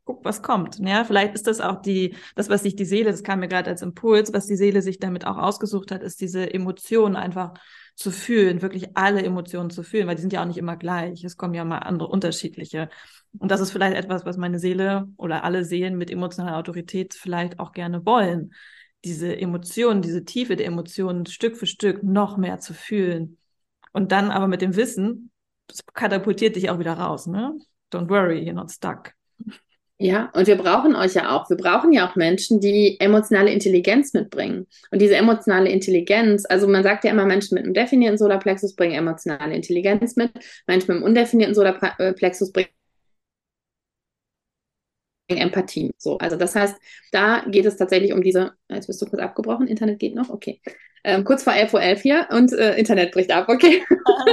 [0.05, 0.79] guckt, was kommt.
[0.79, 3.69] Ja, vielleicht ist das auch die, das, was sich die Seele, das kam mir gerade
[3.69, 7.53] als Impuls, was die Seele sich damit auch ausgesucht hat, ist diese Emotion einfach
[7.95, 11.23] zu fühlen, wirklich alle Emotionen zu fühlen, weil die sind ja auch nicht immer gleich.
[11.23, 12.89] Es kommen ja mal andere unterschiedliche.
[13.37, 17.59] Und das ist vielleicht etwas, was meine Seele oder alle Seelen mit emotionaler Autorität vielleicht
[17.59, 18.53] auch gerne wollen.
[19.03, 23.37] Diese Emotionen, diese Tiefe der Emotionen Stück für Stück noch mehr zu fühlen.
[23.91, 25.31] Und dann aber mit dem Wissen,
[25.67, 27.57] das katapultiert dich auch wieder raus, ne?
[27.91, 29.13] Don't worry, you're not stuck.
[30.05, 31.49] Ja, und wir brauchen euch ja auch.
[31.49, 34.67] Wir brauchen ja auch Menschen, die emotionale Intelligenz mitbringen.
[34.91, 38.95] Und diese emotionale Intelligenz, also man sagt ja immer, Menschen mit einem definierten Solarplexus bringen
[38.95, 40.31] emotionale Intelligenz mit,
[40.67, 42.67] Menschen mit einem undefinierten Solarplexus bringen
[45.29, 45.91] Empathie.
[45.97, 46.75] So, also das heißt,
[47.13, 50.61] da geht es tatsächlich um diese, jetzt bist du kurz abgebrochen, Internet geht noch, okay.
[51.05, 53.83] Ähm, kurz vor 11.11 Uhr 11 hier und äh, Internet bricht ab, okay.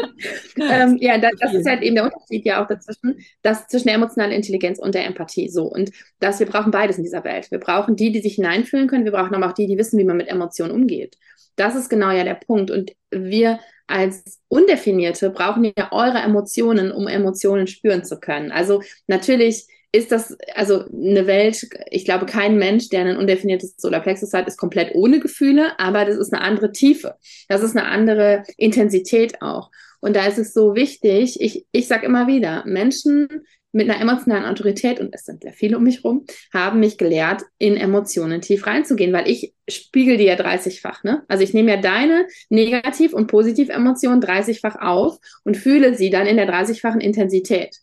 [0.56, 3.96] ähm, ja, das, das, ist halt eben der Unterschied ja auch dazwischen, das zwischen der
[3.96, 5.48] emotionalen Intelligenz und der Empathie.
[5.48, 7.50] So, und dass wir brauchen beides in dieser Welt.
[7.50, 10.04] Wir brauchen die, die sich hineinfühlen können, wir brauchen aber auch die, die wissen, wie
[10.04, 11.16] man mit Emotionen umgeht.
[11.56, 12.70] Das ist genau ja der Punkt.
[12.70, 18.52] Und wir als Undefinierte brauchen ja eure Emotionen, um Emotionen spüren zu können.
[18.52, 24.32] Also natürlich ist das, also eine Welt, ich glaube, kein Mensch, der ein undefiniertes Solarplexus
[24.32, 27.16] hat, ist komplett ohne Gefühle, aber das ist eine andere Tiefe.
[27.48, 29.70] Das ist eine andere Intensität auch.
[30.00, 33.28] Und da ist es so wichtig, ich, ich sage immer wieder, Menschen
[33.72, 37.42] mit einer emotionalen Autorität, und es sind sehr viele um mich rum, haben mich gelehrt,
[37.58, 41.04] in Emotionen tief reinzugehen, weil ich spiegel die ja 30-fach.
[41.04, 41.22] Ne?
[41.28, 46.36] Also ich nehme ja deine Negativ- und Positiv-Emotionen 30-fach auf und fühle sie dann in
[46.36, 47.76] der 30-fachen Intensität.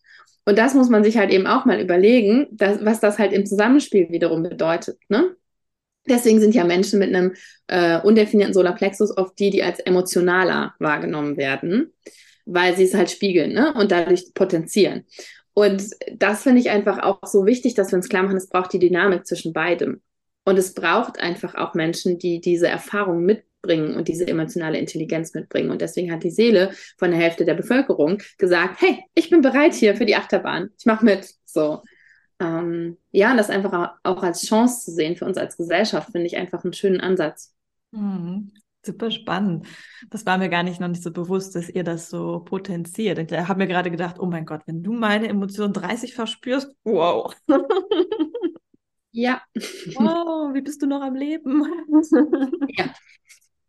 [0.47, 3.45] Und das muss man sich halt eben auch mal überlegen, dass, was das halt im
[3.45, 4.97] Zusammenspiel wiederum bedeutet.
[5.09, 5.35] Ne?
[6.07, 7.33] Deswegen sind ja Menschen mit einem
[7.67, 11.91] äh, undefinierten Solarplexus oft die, die als emotionaler wahrgenommen werden,
[12.45, 13.73] weil sie es halt spiegeln ne?
[13.73, 15.03] und dadurch potenzieren.
[15.53, 15.83] Und
[16.15, 18.79] das finde ich einfach auch so wichtig, dass wir uns klar machen, es braucht die
[18.79, 20.01] Dynamik zwischen beidem.
[20.45, 25.33] Und es braucht einfach auch Menschen, die diese Erfahrung mit mitbringen und diese emotionale Intelligenz
[25.33, 25.69] mitbringen.
[25.69, 29.73] Und deswegen hat die Seele von der Hälfte der Bevölkerung gesagt, hey, ich bin bereit
[29.73, 30.69] hier für die Achterbahn.
[30.77, 31.29] Ich mache mit.
[31.45, 31.81] So.
[32.39, 36.27] Ähm, ja, und das einfach auch als Chance zu sehen für uns als Gesellschaft, finde
[36.27, 37.53] ich einfach einen schönen Ansatz.
[37.91, 38.51] Mhm.
[38.85, 39.67] Super spannend.
[40.09, 43.19] Das war mir gar nicht noch nicht so bewusst, dass ihr das so potenziert.
[43.19, 47.33] Ich habe mir gerade gedacht, oh mein Gott, wenn du meine Emotionen 30 verspürst, wow.
[49.17, 49.41] Ja.
[49.95, 51.65] Wow, wie bist du noch am Leben?
[52.77, 52.93] ja.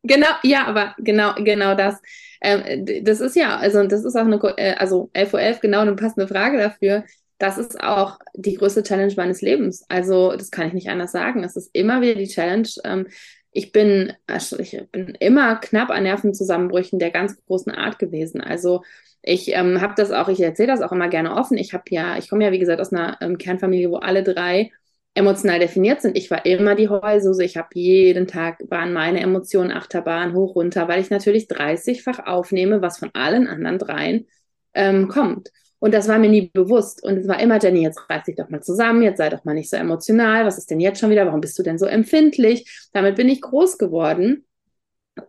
[0.02, 2.00] Genau, ja, aber genau, genau das.
[2.40, 5.80] Ähm, das ist ja, also das ist auch eine, äh, also 11.11 Uhr 11, genau
[5.80, 7.04] eine passende Frage dafür.
[7.38, 9.84] Das ist auch die größte Challenge meines Lebens.
[9.88, 11.44] Also das kann ich nicht anders sagen.
[11.44, 12.68] Es ist immer wieder die Challenge.
[12.84, 13.06] Ähm,
[13.52, 18.40] ich bin, also ich bin immer knapp an Nervenzusammenbrüchen der ganz großen Art gewesen.
[18.40, 18.82] Also
[19.22, 21.58] ich ähm, habe das auch, ich erzähle das auch immer gerne offen.
[21.58, 24.70] Ich habe ja, ich komme ja wie gesagt aus einer ähm, Kernfamilie, wo alle drei
[25.18, 26.16] emotional definiert sind.
[26.16, 27.44] Ich war immer die Heulsuse.
[27.44, 32.80] Ich habe jeden Tag, waren meine Emotionen Achterbahn hoch, runter, weil ich natürlich 30-fach aufnehme,
[32.80, 34.26] was von allen anderen dreien
[34.74, 35.50] ähm, kommt.
[35.80, 37.02] Und das war mir nie bewusst.
[37.04, 39.54] Und es war immer, Jenny, jetzt reiß dich doch mal zusammen, jetzt sei doch mal
[39.54, 40.44] nicht so emotional.
[40.44, 41.26] Was ist denn jetzt schon wieder?
[41.26, 42.88] Warum bist du denn so empfindlich?
[42.92, 44.46] Damit bin ich groß geworden.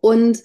[0.01, 0.39] Und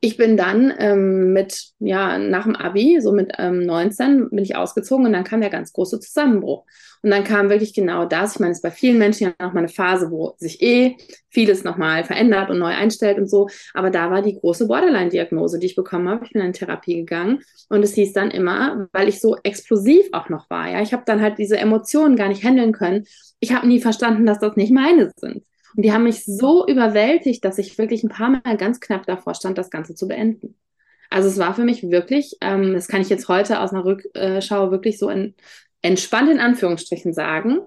[0.00, 4.54] ich bin dann ähm, mit, ja, nach dem Abi, so mit ähm, 19, bin ich
[4.54, 6.64] ausgezogen und dann kam der ganz große Zusammenbruch.
[7.02, 8.34] Und dann kam wirklich genau das.
[8.34, 10.96] Ich meine, es ist bei vielen Menschen ja nochmal eine Phase, wo sich eh
[11.30, 13.48] vieles nochmal verändert und neu einstellt und so.
[13.74, 16.24] Aber da war die große Borderline-Diagnose, die ich bekommen habe.
[16.24, 20.28] Ich bin in Therapie gegangen und es hieß dann immer, weil ich so explosiv auch
[20.28, 20.70] noch war.
[20.70, 23.04] Ja, ich habe dann halt diese Emotionen gar nicht handeln können.
[23.40, 25.42] Ich habe nie verstanden, dass das nicht meine sind.
[25.76, 29.34] Und die haben mich so überwältigt, dass ich wirklich ein paar Mal ganz knapp davor
[29.34, 30.56] stand, das Ganze zu beenden.
[31.10, 34.70] Also es war für mich wirklich, ähm, das kann ich jetzt heute aus einer Rückschau
[34.70, 35.34] wirklich so in,
[35.82, 37.60] entspannt in Anführungsstrichen sagen,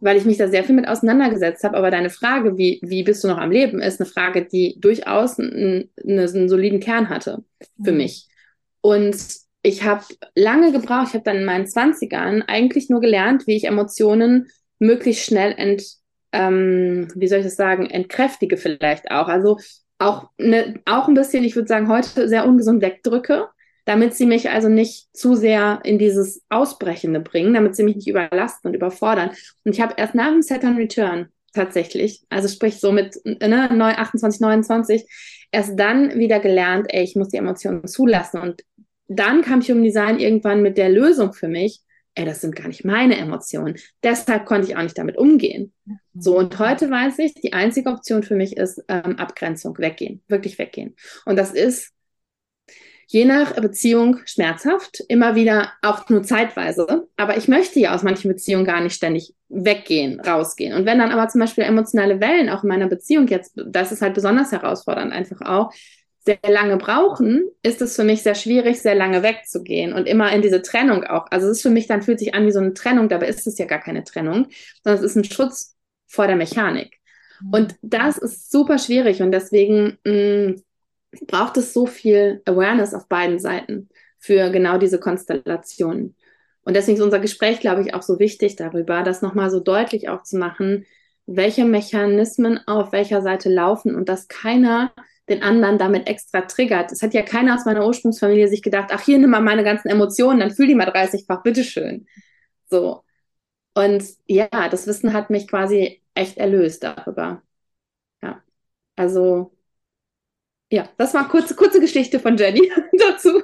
[0.00, 1.76] weil ich mich da sehr viel mit auseinandergesetzt habe.
[1.76, 5.38] Aber deine Frage, wie, wie bist du noch am Leben, ist eine Frage, die durchaus
[5.38, 7.44] einen, einen soliden Kern hatte
[7.82, 7.98] für mhm.
[7.98, 8.28] mich.
[8.80, 9.16] Und
[9.62, 13.64] ich habe lange gebraucht, ich habe dann in meinen Zwanzigern eigentlich nur gelernt, wie ich
[13.64, 15.82] Emotionen möglichst schnell ent,
[16.32, 19.28] ähm, wie soll ich das sagen, entkräftige vielleicht auch.
[19.28, 19.58] Also
[19.98, 23.48] auch, ne, auch ein bisschen, ich würde sagen, heute sehr ungesund wegdrücke
[23.88, 28.06] damit sie mich also nicht zu sehr in dieses Ausbrechende bringen, damit sie mich nicht
[28.06, 29.30] überlasten und überfordern.
[29.64, 33.98] Und ich habe erst nach dem Set on Return tatsächlich, also sprich so mit ne,
[33.98, 35.06] 28, 29,
[35.50, 38.42] erst dann wieder gelernt, ey, ich muss die Emotionen zulassen.
[38.42, 38.62] Und
[39.06, 41.80] dann kam Human Design irgendwann mit der Lösung für mich,
[42.14, 43.76] ey, das sind gar nicht meine Emotionen.
[44.02, 45.72] Deshalb konnte ich auch nicht damit umgehen.
[46.20, 50.58] So, und heute weiß ich, die einzige Option für mich ist ähm, Abgrenzung, weggehen, wirklich
[50.58, 50.96] weggehen.
[51.24, 51.92] Und das ist
[53.06, 57.08] je nach Beziehung schmerzhaft, immer wieder auch nur zeitweise.
[57.16, 60.74] Aber ich möchte ja aus manchen Beziehungen gar nicht ständig weggehen, rausgehen.
[60.74, 64.02] Und wenn dann aber zum Beispiel emotionale Wellen auch in meiner Beziehung jetzt, das ist
[64.02, 65.72] halt besonders herausfordernd einfach auch,
[66.26, 70.42] sehr lange brauchen, ist es für mich sehr schwierig, sehr lange wegzugehen und immer in
[70.42, 71.24] diese Trennung auch.
[71.30, 73.46] Also es ist für mich dann fühlt sich an wie so eine Trennung, dabei ist
[73.46, 74.48] es ja gar keine Trennung,
[74.84, 75.77] sondern es ist ein Schutz
[76.08, 76.98] vor der Mechanik.
[77.52, 80.62] Und das ist super schwierig und deswegen mh, mm,
[81.26, 86.16] braucht es so viel Awareness auf beiden Seiten für genau diese Konstellationen.
[86.62, 90.08] Und deswegen ist unser Gespräch, glaube ich, auch so wichtig darüber, das nochmal so deutlich
[90.08, 90.84] auch zu machen,
[91.26, 94.92] welche Mechanismen auf welcher Seite laufen und dass keiner
[95.28, 96.90] den anderen damit extra triggert.
[96.90, 99.88] Es hat ja keiner aus meiner Ursprungsfamilie sich gedacht, ach, hier nimm mal meine ganzen
[99.88, 102.06] Emotionen, dann fühl die mal 30-fach, bitteschön.
[102.68, 103.02] So.
[103.78, 107.42] Und ja, das Wissen hat mich quasi echt erlöst darüber.
[108.20, 108.42] Ja.
[108.96, 109.56] Also
[110.68, 113.40] ja, das war kurze, kurze Geschichte von Jenny dazu.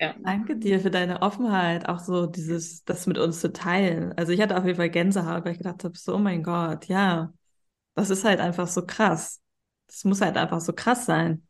[0.00, 0.14] Ja.
[0.24, 4.14] Danke dir für deine Offenheit, auch so dieses, das mit uns zu teilen.
[4.16, 6.86] Also ich hatte auf jeden Fall Gänsehaut, weil ich gedacht habe, so, oh mein Gott,
[6.86, 7.34] ja,
[7.96, 9.42] das ist halt einfach so krass.
[9.88, 11.46] Das muss halt einfach so krass sein.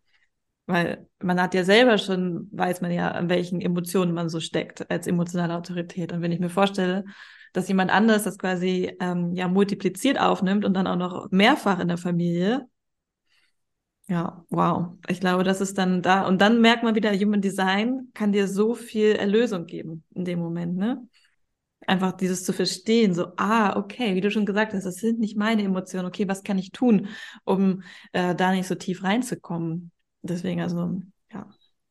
[0.67, 4.91] Weil man hat ja selber schon, weiß man ja, an welchen Emotionen man so steckt
[4.91, 6.13] als emotionale Autorität.
[6.13, 7.05] Und wenn ich mir vorstelle,
[7.53, 11.89] dass jemand anderes das quasi ähm, ja multipliziert aufnimmt und dann auch noch mehrfach in
[11.89, 12.69] der Familie,
[14.09, 14.97] ja, wow.
[15.07, 16.27] Ich glaube, das ist dann da.
[16.27, 20.39] Und dann merkt man wieder, Human Design kann dir so viel Erlösung geben in dem
[20.39, 21.07] Moment, ne?
[21.87, 25.37] Einfach dieses zu verstehen, so, ah, okay, wie du schon gesagt hast, das sind nicht
[25.37, 26.07] meine Emotionen.
[26.07, 27.09] Okay, was kann ich tun,
[27.45, 27.83] um
[28.13, 29.91] äh, da nicht so tief reinzukommen?
[30.23, 31.47] Deswegen, also, ja,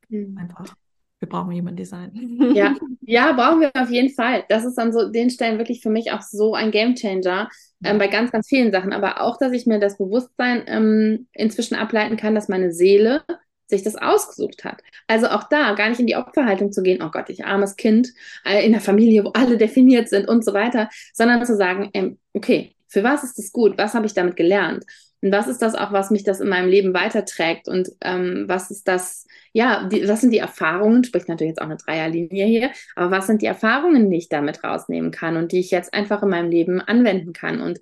[0.10, 0.38] mhm.
[0.38, 0.76] einfach.
[1.20, 2.52] Wir brauchen Human Design.
[2.54, 4.44] Ja, ja, brauchen wir auf jeden Fall.
[4.50, 7.50] Das ist dann so den Stellen wirklich für mich auch so ein Gamechanger
[7.84, 8.94] ähm, bei ganz, ganz vielen Sachen.
[8.94, 13.24] Aber auch, dass ich mir das Bewusstsein ähm, inzwischen ableiten kann, dass meine Seele
[13.66, 14.82] sich das ausgesucht hat.
[15.08, 18.10] Also auch da gar nicht in die Opferhaltung zu gehen, oh Gott, ich armes Kind
[18.46, 22.18] äh, in der Familie, wo alle definiert sind und so weiter, sondern zu sagen, ähm,
[22.34, 23.78] okay, für was ist das gut?
[23.78, 24.86] Was habe ich damit gelernt?
[25.22, 27.68] Und was ist das auch, was mich das in meinem Leben weiterträgt?
[27.68, 31.66] Und ähm, was ist das, ja, die, was sind die Erfahrungen, spricht natürlich jetzt auch
[31.66, 35.60] eine Dreierlinie hier, aber was sind die Erfahrungen, die ich damit rausnehmen kann und die
[35.60, 37.62] ich jetzt einfach in meinem Leben anwenden kann?
[37.62, 37.80] Und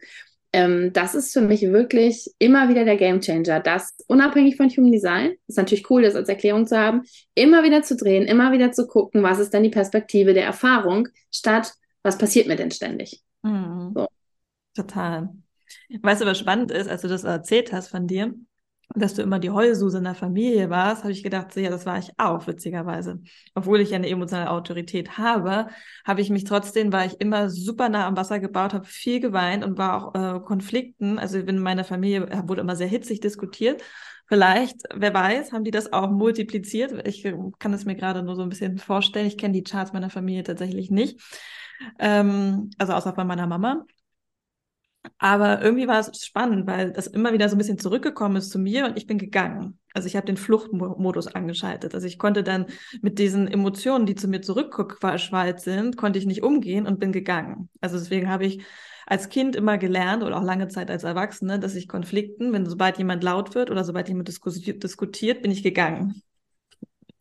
[0.53, 5.33] ähm, das ist für mich wirklich immer wieder der Gamechanger, das unabhängig von Human Design,
[5.47, 7.01] ist natürlich cool, das als Erklärung zu haben,
[7.33, 11.09] immer wieder zu drehen, immer wieder zu gucken, was ist denn die Perspektive der Erfahrung,
[11.29, 11.73] statt
[12.03, 13.21] was passiert mir denn ständig?
[13.43, 13.91] Mhm.
[13.93, 14.07] So.
[14.75, 15.29] Total.
[16.01, 18.33] Weißt du, was spannend ist, als du das erzählt hast von dir,
[18.93, 21.86] dass du immer die Heulsuse in der Familie warst, habe ich gedacht, so, ja, das
[21.86, 23.19] war ich auch, witzigerweise.
[23.55, 25.67] Obwohl ich ja eine emotionale Autorität habe,
[26.05, 29.65] habe ich mich trotzdem, war ich immer super nah am Wasser gebaut, habe viel geweint
[29.65, 31.19] und war auch äh, Konflikten.
[31.19, 33.81] Also in meiner Familie äh, wurde immer sehr hitzig diskutiert.
[34.27, 37.07] Vielleicht, wer weiß, haben die das auch multipliziert.
[37.07, 39.27] Ich äh, kann es mir gerade nur so ein bisschen vorstellen.
[39.27, 41.19] Ich kenne die Charts meiner Familie tatsächlich nicht.
[41.99, 43.86] Ähm, also außer bei meiner Mama.
[45.18, 48.59] Aber irgendwie war es spannend, weil das immer wieder so ein bisschen zurückgekommen ist zu
[48.59, 49.80] mir und ich bin gegangen.
[49.93, 51.95] Also ich habe den Fluchtmodus angeschaltet.
[51.95, 52.66] Also ich konnte dann
[53.01, 57.70] mit diesen Emotionen, die zu mir zurückgeschwallt sind, konnte ich nicht umgehen und bin gegangen.
[57.80, 58.63] Also deswegen habe ich
[59.05, 62.97] als Kind immer gelernt oder auch lange Zeit als Erwachsene, dass ich Konflikten, wenn sobald
[62.97, 66.22] jemand laut wird oder sobald jemand diskutiert, bin ich gegangen.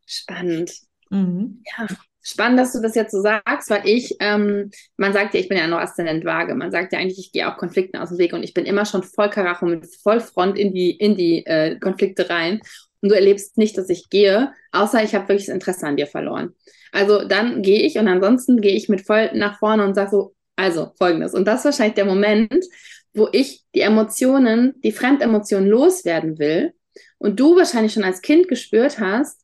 [0.07, 0.73] Spannend.
[1.11, 1.63] Mhm.
[1.65, 1.87] Ja,
[2.25, 5.59] spannend, dass du das jetzt so sagst, weil ich, ähm, man sagt ja, ich bin
[5.59, 8.33] ja noch Aszendent Waage, man sagt ja eigentlich, ich gehe auch Konflikten aus dem Weg
[8.33, 12.29] und ich bin immer schon voll Karacho mit Vollfront in die, in die äh, Konflikte
[12.31, 12.61] rein.
[13.03, 16.07] Und du erlebst nicht, dass ich gehe, außer ich habe wirklich das Interesse an dir
[16.07, 16.55] verloren.
[16.91, 20.35] Also dann gehe ich und ansonsten gehe ich mit voll nach vorne und sage so,
[20.57, 21.35] also folgendes.
[21.35, 22.65] Und das ist wahrscheinlich der Moment,
[23.13, 26.73] wo ich die Emotionen, die Fremdemotionen loswerden will
[27.19, 29.44] und du wahrscheinlich schon als Kind gespürt hast,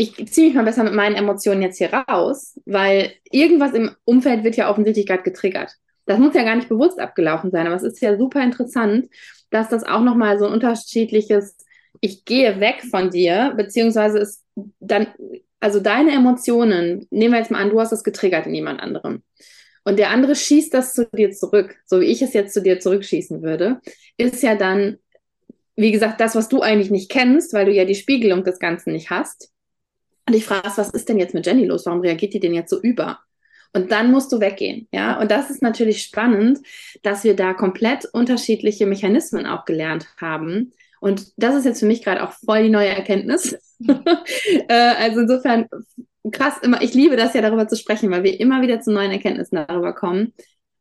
[0.00, 4.44] ich ziehe mich mal besser mit meinen Emotionen jetzt hier raus, weil irgendwas im Umfeld
[4.44, 5.72] wird ja offensichtlich gerade getriggert.
[6.06, 9.08] Das muss ja gar nicht bewusst abgelaufen sein, aber es ist ja super interessant,
[9.50, 11.56] dass das auch nochmal so ein unterschiedliches,
[12.00, 14.44] ich gehe weg von dir, beziehungsweise ist
[14.78, 15.08] dann,
[15.58, 19.24] also deine Emotionen, nehmen wir jetzt mal an, du hast es getriggert in jemand anderem.
[19.82, 22.78] Und der andere schießt das zu dir zurück, so wie ich es jetzt zu dir
[22.78, 23.80] zurückschießen würde,
[24.16, 24.98] ist ja dann,
[25.74, 28.92] wie gesagt, das, was du eigentlich nicht kennst, weil du ja die Spiegelung des Ganzen
[28.92, 29.50] nicht hast
[30.28, 31.86] und ich frage, was ist denn jetzt mit Jenny los?
[31.86, 33.18] Warum reagiert die denn jetzt so über?
[33.72, 35.18] Und dann musst du weggehen, ja.
[35.18, 36.58] Und das ist natürlich spannend,
[37.02, 40.72] dass wir da komplett unterschiedliche Mechanismen auch gelernt haben.
[41.00, 43.56] Und das ist jetzt für mich gerade auch voll die neue Erkenntnis.
[44.68, 45.66] äh, also insofern
[46.30, 49.12] krass immer, ich liebe das ja darüber zu sprechen, weil wir immer wieder zu neuen
[49.12, 50.34] Erkenntnissen darüber kommen,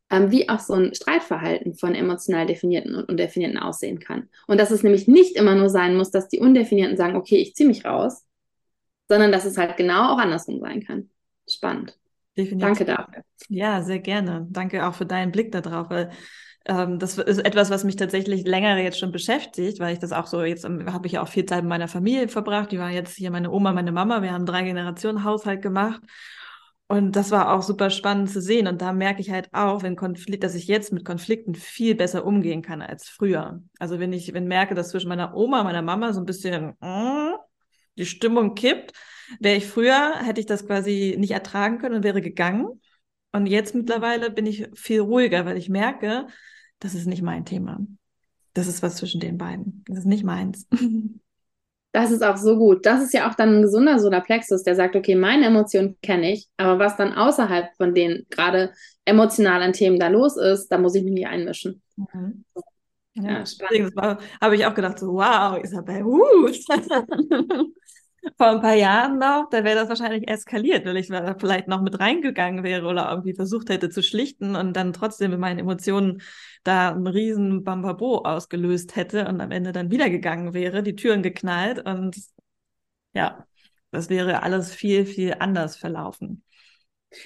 [0.10, 4.30] ähm, wie auch so ein Streitverhalten von emotional definierten und undefinierten aussehen kann.
[4.48, 7.56] Und dass es nämlich nicht immer nur sein muss, dass die Undefinierten sagen, okay, ich
[7.56, 8.27] ziehe mich raus,
[9.08, 11.10] sondern dass es halt genau auch andersrum sein kann.
[11.50, 11.98] Spannend.
[12.38, 12.68] Definitiv.
[12.68, 13.24] Danke dafür.
[13.50, 14.48] Ja, sehr gerne.
[14.50, 16.12] Danke auch für deinen Blick darauf, weil
[16.66, 20.28] ähm, das ist etwas, was mich tatsächlich länger jetzt schon beschäftigt, weil ich das auch
[20.28, 22.72] so, jetzt habe ich ja auch viel Zeit mit meiner Familie verbracht.
[22.72, 24.22] Die war jetzt hier meine Oma, meine Mama.
[24.22, 26.02] Wir haben drei Generationen Haushalt gemacht.
[26.90, 28.68] Und das war auch super spannend zu sehen.
[28.68, 32.26] Und da merke ich halt auch, wenn Konflikt, dass ich jetzt mit Konflikten viel besser
[32.26, 33.62] umgehen kann als früher.
[33.80, 36.76] Also wenn ich wenn merke, dass zwischen meiner Oma und meiner Mama so ein bisschen
[36.80, 37.34] mm,
[37.98, 38.94] die Stimmung kippt.
[39.40, 42.82] Wäre ich früher, hätte ich das quasi nicht ertragen können und wäre gegangen.
[43.32, 46.28] Und jetzt mittlerweile bin ich viel ruhiger, weil ich merke,
[46.80, 47.80] das ist nicht mein Thema.
[48.54, 49.84] Das ist was zwischen den beiden.
[49.88, 50.68] Das ist nicht meins.
[51.94, 52.86] Das ist auch so gut.
[52.86, 56.48] Das ist ja auch dann ein gesunder Solarplexus, der sagt, okay, meine Emotionen kenne ich,
[56.58, 58.72] aber was dann außerhalb von den gerade
[59.06, 61.82] emotionalen Themen da los ist, da muss ich mich nicht einmischen.
[61.96, 62.46] Mhm.
[63.20, 63.94] Ja, spannend.
[63.96, 66.48] Das habe ich auch gedacht, so, wow, Isabel, uh.
[68.38, 71.82] Vor ein paar Jahren noch, da wäre das wahrscheinlich eskaliert, weil ich da vielleicht noch
[71.82, 76.22] mit reingegangen wäre oder irgendwie versucht hätte zu schlichten und dann trotzdem mit meinen Emotionen
[76.64, 81.24] da einen riesen Bambabo ausgelöst hätte und am Ende dann wieder gegangen wäre, die Türen
[81.24, 82.18] geknallt und
[83.14, 83.46] ja,
[83.92, 86.44] das wäre alles viel, viel anders verlaufen.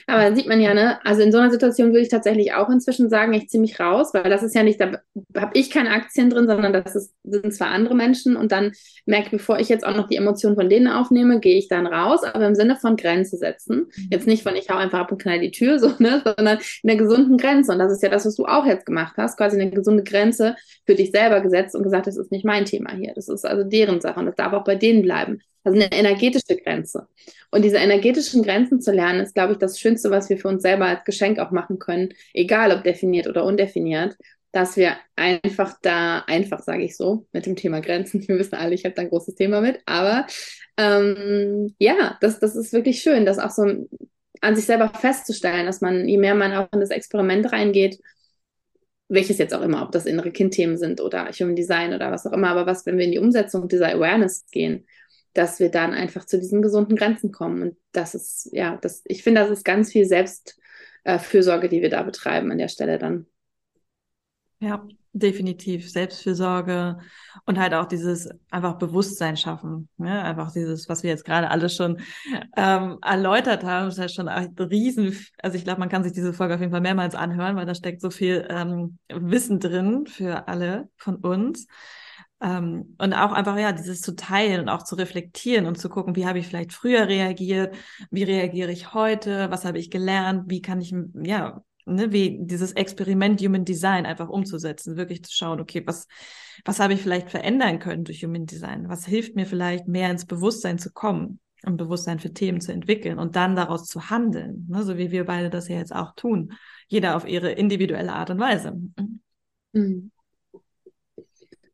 [0.05, 2.69] Aber dann sieht man ja, ne, also in so einer Situation würde ich tatsächlich auch
[2.69, 4.99] inzwischen sagen, ich ziehe mich raus, weil das ist ja nicht, da
[5.35, 8.73] habe ich keine Aktien drin, sondern das ist, sind zwar andere Menschen und dann
[9.05, 11.87] merke ich, bevor ich jetzt auch noch die Emotionen von denen aufnehme, gehe ich dann
[11.87, 13.87] raus, aber im Sinne von Grenze setzen.
[13.95, 14.07] Mhm.
[14.11, 16.87] Jetzt nicht von ich hau einfach ab und knall die Tür, so, ne, sondern in
[16.87, 17.71] der gesunden Grenze.
[17.71, 20.55] Und das ist ja das, was du auch jetzt gemacht hast, quasi eine gesunde Grenze
[20.85, 23.13] für dich selber gesetzt und gesagt, das ist nicht mein Thema hier.
[23.15, 25.41] Das ist also deren Sache und das darf auch bei denen bleiben.
[25.63, 27.07] Also eine energetische Grenze.
[27.51, 30.61] Und diese energetischen Grenzen zu lernen, ist, glaube ich, das Schönste, was wir für uns
[30.63, 34.17] selber als Geschenk auch machen können, egal ob definiert oder undefiniert,
[34.51, 38.73] dass wir einfach da, einfach sage ich so, mit dem Thema Grenzen, wir wissen alle,
[38.73, 40.25] ich habe da ein großes Thema mit, aber
[40.77, 43.63] ähm, ja, das, das ist wirklich schön, das auch so
[44.41, 47.99] an sich selber festzustellen, dass man, je mehr man auch in das Experiment reingeht,
[49.07, 52.31] welches jetzt auch immer, ob das innere Kindthemen sind oder Human Design oder was auch
[52.31, 54.87] immer, aber was, wenn wir in die Umsetzung dieser Awareness gehen,
[55.33, 57.61] dass wir dann einfach zu diesen gesunden Grenzen kommen.
[57.61, 61.89] Und das ist, ja, das, ich finde, das ist ganz viel Selbstfürsorge, äh, die wir
[61.89, 63.25] da betreiben an der Stelle dann.
[64.59, 65.89] Ja, definitiv.
[65.89, 66.99] Selbstfürsorge
[67.45, 69.89] und halt auch dieses einfach Bewusstsein schaffen.
[69.97, 70.21] Ne?
[70.21, 71.99] Einfach dieses, was wir jetzt gerade alles schon
[72.55, 76.33] ähm, erläutert haben, ist halt schon ein riesen, also ich glaube, man kann sich diese
[76.33, 80.47] Folge auf jeden Fall mehrmals anhören, weil da steckt so viel ähm, Wissen drin für
[80.47, 81.67] alle von uns.
[82.41, 86.15] Ähm, und auch einfach, ja, dieses zu teilen und auch zu reflektieren und zu gucken,
[86.15, 87.75] wie habe ich vielleicht früher reagiert,
[88.09, 92.71] wie reagiere ich heute, was habe ich gelernt, wie kann ich, ja, ne, wie dieses
[92.73, 96.07] Experiment Human Design einfach umzusetzen, wirklich zu schauen, okay, was,
[96.65, 98.89] was habe ich vielleicht verändern können durch Human Design?
[98.89, 101.39] Was hilft mir vielleicht mehr ins Bewusstsein zu kommen?
[101.63, 105.25] ein Bewusstsein für Themen zu entwickeln und dann daraus zu handeln, ne, so wie wir
[105.25, 106.53] beide das ja jetzt auch tun,
[106.87, 108.81] jeder auf ihre individuelle Art und Weise.
[109.73, 110.11] Mhm.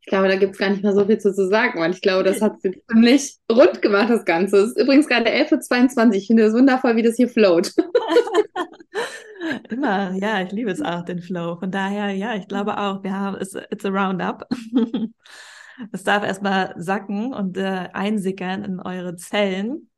[0.08, 2.00] Ich glaube, da gibt es gar nicht mehr so viel zu, zu sagen, weil ich
[2.00, 4.56] glaube, das hat sie ziemlich rund gemacht, das Ganze.
[4.56, 6.14] Es ist übrigens gerade 11.22 Uhr.
[6.14, 7.74] Ich finde es wundervoll, wie das hier float.
[9.68, 11.56] Immer, ja, ich liebe es auch, den Flow.
[11.56, 14.48] Von daher, ja, ich glaube auch, wir haben, it's, it's a roundup.
[15.92, 19.90] Es darf erstmal sacken und äh, einsickern in eure Zellen.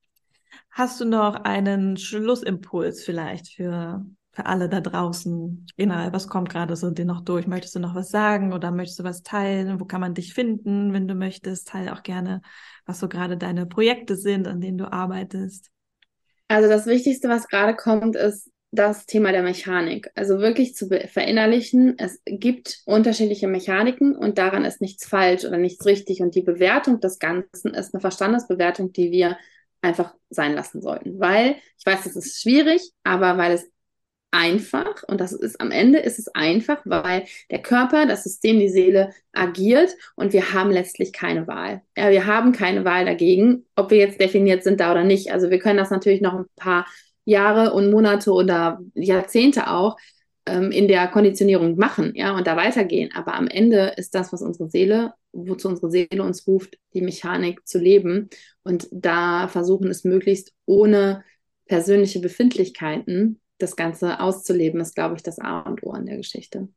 [0.71, 5.67] Hast du noch einen Schlussimpuls vielleicht für für alle da draußen.
[5.77, 7.47] Genau, was kommt gerade so dir noch durch?
[7.47, 9.81] Möchtest du noch was sagen oder möchtest du was teilen?
[9.81, 11.69] Wo kann man dich finden, wenn du möchtest?
[11.69, 12.41] Teile auch gerne,
[12.87, 15.71] was so gerade deine Projekte sind, an denen du arbeitest.
[16.49, 20.11] Also das Wichtigste, was gerade kommt, ist das Thema der Mechanik.
[20.15, 25.85] Also wirklich zu verinnerlichen, es gibt unterschiedliche Mechaniken und daran ist nichts falsch oder nichts
[25.87, 26.21] richtig.
[26.21, 29.37] Und die Bewertung des Ganzen ist eine Verstandesbewertung, die wir
[29.83, 31.19] einfach sein lassen sollten.
[31.19, 33.69] Weil, ich weiß, es ist schwierig, aber weil es
[34.31, 38.69] einfach und das ist am Ende ist es einfach, weil der Körper, das System, die
[38.69, 41.83] Seele agiert und wir haben letztlich keine Wahl.
[41.97, 45.33] Ja, wir haben keine Wahl dagegen, ob wir jetzt definiert sind da oder nicht.
[45.33, 46.87] Also wir können das natürlich noch ein paar
[47.25, 49.97] Jahre und Monate oder Jahrzehnte auch
[50.47, 53.11] ähm, in der Konditionierung machen, ja, und da weitergehen.
[53.15, 57.67] Aber am Ende ist das, was unsere Seele, wozu unsere Seele uns ruft, die Mechanik
[57.67, 58.31] zu leben
[58.63, 61.25] und da versuchen es möglichst ohne
[61.67, 66.69] persönliche Befindlichkeiten das Ganze auszuleben, ist, glaube ich, das A und O an der Geschichte.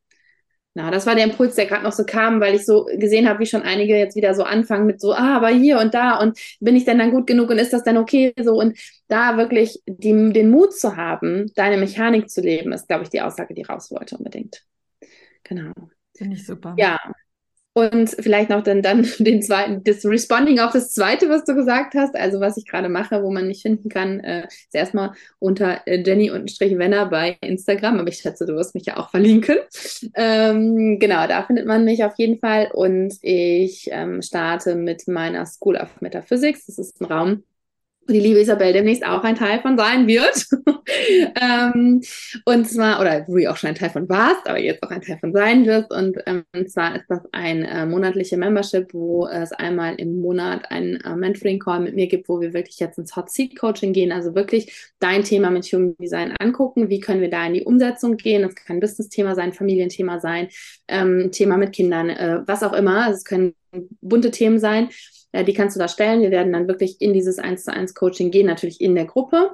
[0.76, 3.40] Na, das war der Impuls, der gerade noch so kam, weil ich so gesehen habe,
[3.40, 6.40] wie schon einige jetzt wieder so anfangen mit so, ah, aber hier und da und
[6.60, 8.76] bin ich denn dann gut genug und ist das denn okay so und
[9.08, 13.22] da wirklich die, den Mut zu haben, deine Mechanik zu leben, ist, glaube ich, die
[13.22, 14.64] Aussage, die raus wollte unbedingt.
[15.44, 15.74] Genau.
[16.18, 16.74] Finde ich super.
[16.80, 16.98] Ja,
[17.74, 21.95] und vielleicht noch dann, dann den zweiten, das Responding auf das zweite, was du gesagt
[21.95, 25.86] hast, also was ich gerade mache, wo man mich finden kann, äh, ist erstmal unter
[25.88, 29.57] äh, Jenny Strich Wenner bei Instagram, aber ich schätze, du wirst mich ja auch verlinken.
[30.15, 35.45] Ähm, genau, da findet man mich auf jeden Fall und ich ähm, starte mit meiner
[35.45, 36.67] School of Metaphysics.
[36.67, 37.43] Das ist ein Raum,
[38.10, 40.45] die liebe Isabel demnächst auch ein Teil von sein wird.
[41.41, 42.01] ähm,
[42.45, 45.01] und zwar, oder wo du auch schon ein Teil von warst, aber jetzt auch ein
[45.01, 45.91] Teil von sein wirst.
[45.91, 50.70] Und, ähm, und zwar ist das ein äh, monatliche Membership, wo es einmal im Monat
[50.70, 54.12] einen äh, Mentoring-Call mit mir gibt, wo wir wirklich jetzt ins Hot Seat Coaching gehen,
[54.12, 56.89] also wirklich dein Thema mit Human Design angucken.
[56.89, 58.41] Wie können wir da in die Umsetzung gehen?
[58.41, 60.49] Das kann ein Business-Thema sein, Familienthema sein,
[60.88, 63.06] ähm, Thema mit Kindern, äh, was auch immer.
[63.06, 63.56] Also es können
[64.01, 64.89] bunte Themen sein
[65.42, 66.22] die kannst du da stellen.
[66.22, 69.52] Wir werden dann wirklich in dieses 1 zu 1 Coaching gehen, natürlich in der Gruppe.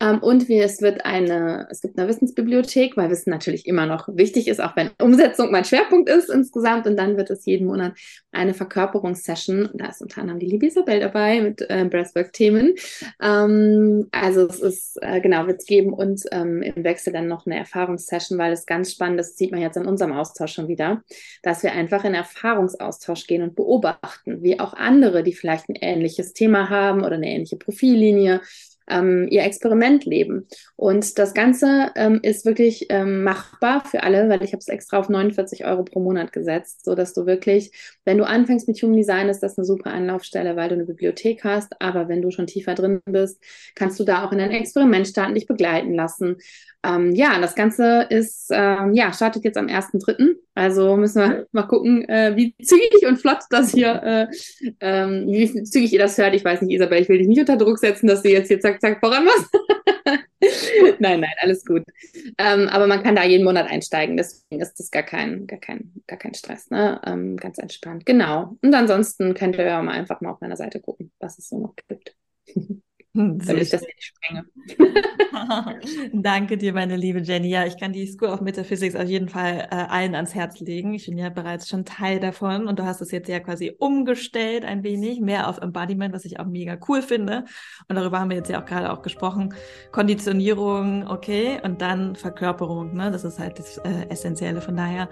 [0.00, 4.08] Ähm, und wir, es wird eine, es gibt eine Wissensbibliothek, weil Wissen natürlich immer noch
[4.08, 6.86] wichtig ist, auch wenn Umsetzung mein Schwerpunkt ist insgesamt.
[6.86, 7.94] Und dann wird es jeden Monat
[8.30, 9.70] eine Verkörperungssession.
[9.74, 12.74] Da ist unter anderem die liebe Isabel dabei mit äh, Breathwork-Themen.
[13.20, 17.46] Ähm, also es ist, äh, genau, wird es geben und ähm, im Wechsel dann noch
[17.46, 21.02] eine Erfahrungssession, weil es ganz spannend ist, sieht man jetzt in unserem Austausch schon wieder,
[21.42, 26.32] dass wir einfach in Erfahrungsaustausch gehen und beobachten, wie auch andere, die vielleicht ein ähnliches
[26.32, 28.40] Thema haben oder eine ähnliche Profillinie,
[28.90, 30.46] ähm, ihr Experiment leben.
[30.76, 34.98] Und das Ganze ähm, ist wirklich ähm, machbar für alle, weil ich habe es extra
[34.98, 37.72] auf 49 Euro pro Monat gesetzt, so du wirklich,
[38.04, 41.44] wenn du anfängst mit Human Design, ist das eine super Anlaufstelle, weil du eine Bibliothek
[41.44, 41.80] hast.
[41.80, 43.42] Aber wenn du schon tiefer drin bist,
[43.74, 46.36] kannst du da auch in ein Experiment starten, dich begleiten lassen.
[46.84, 51.62] Ähm, ja, das Ganze ist, ähm, ja, startet jetzt am 1.3., Also müssen wir mal
[51.62, 54.26] gucken, äh, wie zügig und flott das hier, äh,
[54.80, 56.34] ähm, wie zügig ihr das hört.
[56.34, 58.58] Ich weiß nicht, Isabel, ich will dich nicht unter Druck setzen, dass du jetzt hier
[58.58, 59.56] zack, zack voran machst.
[60.98, 61.84] nein, nein, alles gut.
[62.38, 65.92] Ähm, aber man kann da jeden Monat einsteigen, deswegen ist das gar kein, gar kein,
[66.08, 67.00] gar kein Stress, ne?
[67.06, 68.04] Ähm, ganz entspannt.
[68.04, 68.56] Genau.
[68.60, 71.60] Und ansonsten könnt ihr ja mal einfach mal auf meiner Seite gucken, was es so
[71.60, 72.16] noch gibt.
[72.52, 72.82] Hm,
[73.14, 74.44] damit ich das nicht sprenge.
[76.12, 77.48] Danke dir, meine liebe Jenny.
[77.48, 80.94] Ja, ich kann die School of Metaphysics auf jeden Fall äh, allen ans Herz legen.
[80.94, 84.64] Ich bin ja bereits schon Teil davon und du hast es jetzt ja quasi umgestellt
[84.64, 87.44] ein wenig, mehr auf Embodiment, was ich auch mega cool finde.
[87.88, 89.54] Und darüber haben wir jetzt ja auch gerade auch gesprochen.
[89.92, 93.10] Konditionierung, okay, und dann Verkörperung, ne?
[93.10, 94.60] Das ist halt das äh, Essentielle.
[94.60, 95.08] Von daher,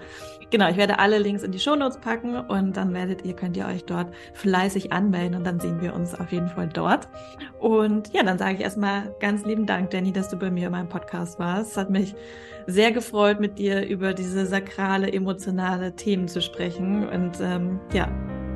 [0.49, 3.67] genau, ich werde alle Links in die Shownotes packen und dann werdet ihr, könnt ihr
[3.67, 7.07] euch dort fleißig anmelden und dann sehen wir uns auf jeden Fall dort.
[7.59, 10.71] Und ja, dann sage ich erstmal ganz lieben Dank, Danny, dass du bei mir in
[10.71, 11.71] meinem Podcast warst.
[11.71, 12.15] Es hat mich
[12.65, 17.07] sehr gefreut, mit dir über diese sakrale, emotionale Themen zu sprechen.
[17.07, 18.09] Und ähm, ja,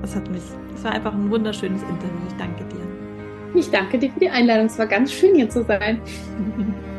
[0.04, 0.44] es hat mich,
[0.76, 2.20] es war einfach ein wunderschönes Interview.
[2.28, 3.60] Ich danke dir.
[3.60, 4.66] Ich danke dir für die Einladung.
[4.66, 6.02] Es war ganz schön, hier zu sein.